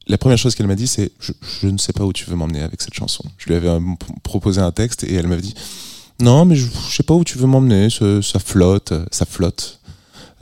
[0.07, 2.61] la première chose qu'elle m'a dit, c'est je, ne sais pas où tu veux m'emmener
[2.61, 3.24] avec cette chanson.
[3.38, 3.80] Je lui avais euh,
[4.22, 5.55] proposé un texte et elle m'avait dit
[6.20, 7.88] non, mais je, je sais pas où tu veux m'emmener.
[7.90, 9.80] Ça, flotte, ça flotte.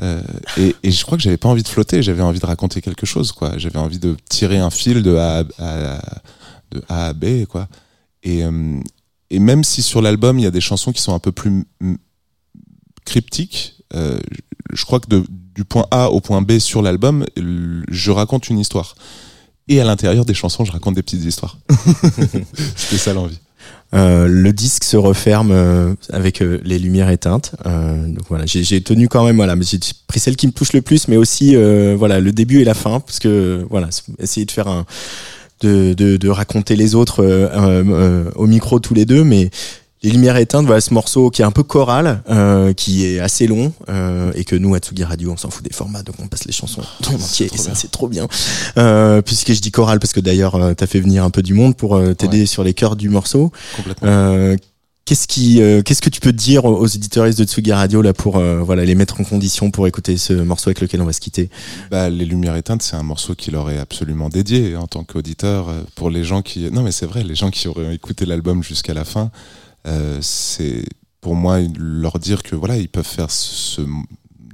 [0.00, 0.22] Euh,
[0.56, 2.02] et, je crois que j'avais pas envie de flotter.
[2.02, 3.56] J'avais envie de raconter quelque chose, quoi.
[3.58, 5.44] J'avais envie de tirer un fil de A
[6.88, 7.68] à, B, quoi.
[8.22, 8.80] Et, euh,
[9.32, 11.64] même si sur l'album il y a des chansons qui sont un peu plus
[13.06, 14.20] cryptiques, euh,
[14.72, 15.06] je crois que
[15.54, 18.94] du point A au point B sur l'album, je raconte une histoire.
[19.68, 21.58] Et à l'intérieur des chansons, je raconte des petites histoires.
[22.76, 23.38] C'était ça l'envie.
[23.94, 27.54] Euh, le disque se referme euh, avec euh, les lumières éteintes.
[27.66, 30.72] Euh, donc voilà, j'ai tenu quand même voilà, mais j'ai pris celle qui me touche
[30.72, 34.46] le plus, mais aussi euh, voilà le début et la fin, parce que voilà, essayer
[34.46, 34.86] de faire un
[35.62, 39.50] de, de, de raconter les autres euh, euh, euh, au micro tous les deux, mais
[40.03, 43.46] les lumières éteintes, voilà ce morceau qui est un peu choral, euh, qui est assez
[43.46, 46.26] long, euh, et que nous à Tsugi Radio, on s'en fout des formats, donc on
[46.26, 48.26] passe les chansons en entier, et ça c'est trop bien.
[48.78, 51.55] Euh, puisque je dis choral, parce que d'ailleurs euh, t'as fait venir un peu du
[51.55, 53.53] monde pour euh, t'aider sur les chœurs du morceau.
[53.76, 54.09] Complètement.
[54.09, 54.57] Euh,
[55.05, 58.36] Qu'est-ce qui, euh, qu'est-ce que tu peux dire aux éditeuristes de Tsugi Radio là pour
[58.36, 61.18] euh, voilà les mettre en condition pour écouter ce morceau avec lequel on va se
[61.18, 61.50] quitter?
[61.90, 65.66] Bah, les Lumières éteintes, c'est un morceau qui leur est absolument dédié en tant qu'auditeur.
[65.96, 68.94] Pour les gens qui, non mais c'est vrai, les gens qui auraient écouté l'album jusqu'à
[68.94, 69.32] la fin,
[70.20, 70.84] c'est
[71.20, 73.82] pour moi leur dire que voilà, ils peuvent faire ce,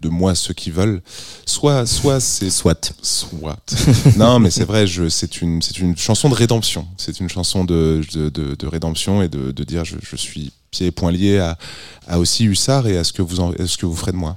[0.00, 1.02] de moi ce qu'ils veulent.
[1.46, 2.92] Soit, soit c'est Soit.
[3.02, 3.58] Soit.
[4.16, 6.86] non, mais c'est vrai, je, c'est une, c'est une chanson de rédemption.
[6.96, 10.88] C'est une chanson de, de, de, de rédemption et de, dire je, je suis pieds
[10.88, 11.58] et poings liés à,
[12.06, 14.16] à aussi Hussard et à ce que vous, en, à ce que vous ferez de
[14.16, 14.36] moi.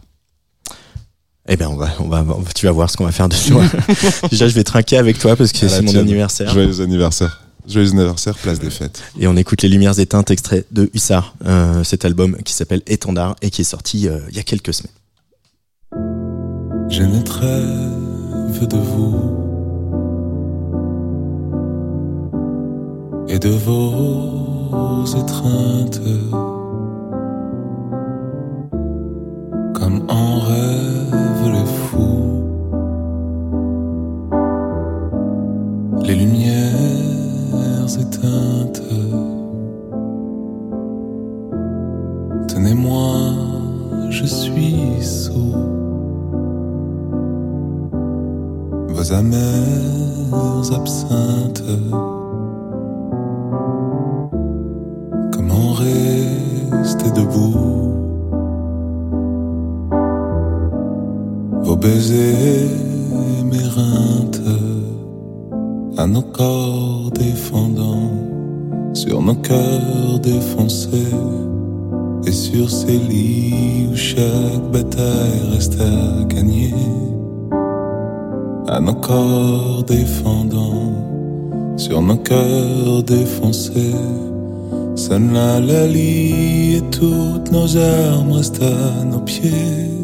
[1.50, 2.24] Eh ben on va, on va,
[2.56, 3.64] tu vas voir ce qu'on va faire de toi.
[4.30, 6.54] Déjà je vais trinquer avec toi parce que c'est mon anniversaire.
[6.54, 7.42] Joyeux anniversaire.
[7.68, 9.02] Joyeux anniversaire, place des fêtes.
[9.20, 13.36] Et on écoute Les Lumières éteintes, extrait de Hussard, euh, cet album qui s'appelle Étendard
[13.42, 14.94] et qui est sorti euh, il y a quelques semaines.
[17.30, 19.42] Rêve de vous
[23.28, 26.02] et de vos étreintes
[29.74, 32.46] comme en rêve les fous.
[36.04, 36.61] Les lumières
[42.48, 43.18] Tenez-moi,
[44.10, 45.56] je suis sous
[48.88, 51.64] vos amères absinthes.
[55.34, 57.58] Comment rester debout?
[61.64, 62.70] Vos baisers
[63.44, 64.61] m'éreintent
[66.02, 68.12] à nos corps défendants,
[68.92, 71.16] sur nos cœurs défoncés,
[72.26, 76.74] et sur ces lits où chaque bataille reste à gagner.
[78.68, 80.92] À nos corps défendants,
[81.78, 83.96] sur nos cœurs défoncés,
[84.96, 90.01] sonne la lalie et toutes nos armes restent à nos pieds.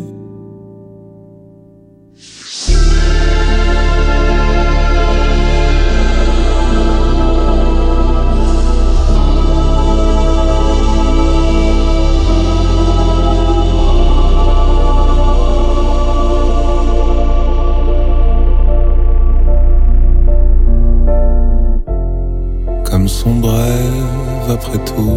[24.67, 25.16] Après tout.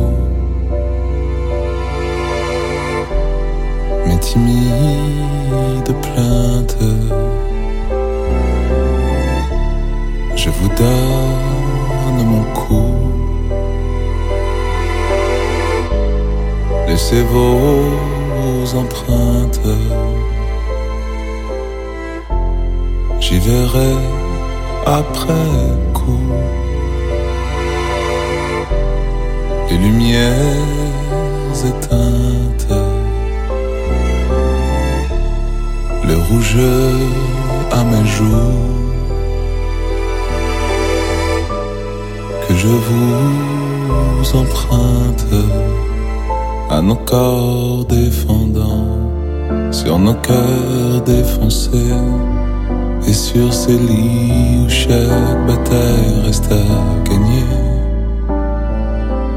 [55.70, 57.44] Bataille reste à gagner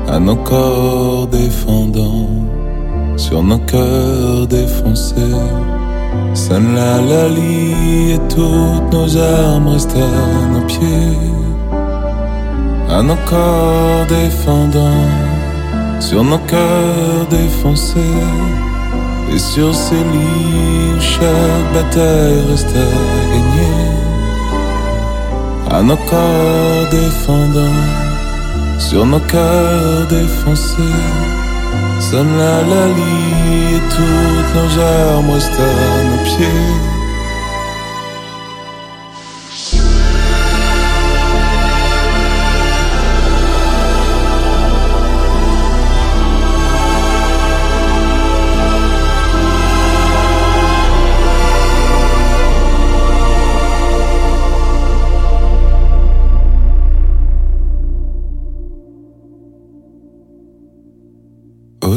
[0.10, 2.30] à nos corps défendants,
[3.18, 5.16] sur nos cœurs défoncés.
[6.34, 11.18] Sonne la lalie et toutes nos armes restent à nos pieds.
[12.90, 15.10] À nos corps défendants,
[16.00, 18.20] sur nos cœurs défoncés.
[19.34, 23.53] Et sur ces lits chaque bataille reste à gagner.
[25.74, 27.82] À nos corps défendants
[28.78, 31.00] sur nos cœurs défoncés.
[32.00, 36.93] Sonne la lalie et toutes nos armes restent à nos pieds.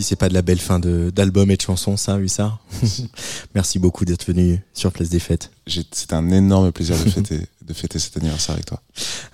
[0.00, 2.64] Si c'est pas de la belle fin d'album et de chanson, ça, Hussard.
[3.54, 5.50] Merci beaucoup d'être venu sur Place des Fêtes.
[5.66, 8.80] C'était un énorme plaisir de fêter, de fêter cet anniversaire avec toi.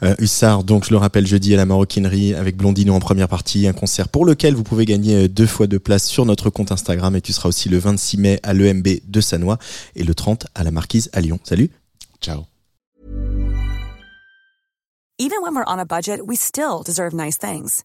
[0.03, 3.69] Euh, Hussard, donc je le rappelle, jeudi à la Maroquinerie avec Blondino en première partie,
[3.69, 6.73] un concert pour lequel vous pouvez gagner euh, deux fois de place sur notre compte
[6.73, 9.59] Instagram et tu seras aussi le 26 mai à l'EMB de Sanois
[9.95, 11.39] et le 30 à la Marquise à Lyon.
[11.45, 11.71] Salut
[12.21, 12.47] Ciao.
[15.17, 17.85] Even when we're on a budget, we still deserve nice things.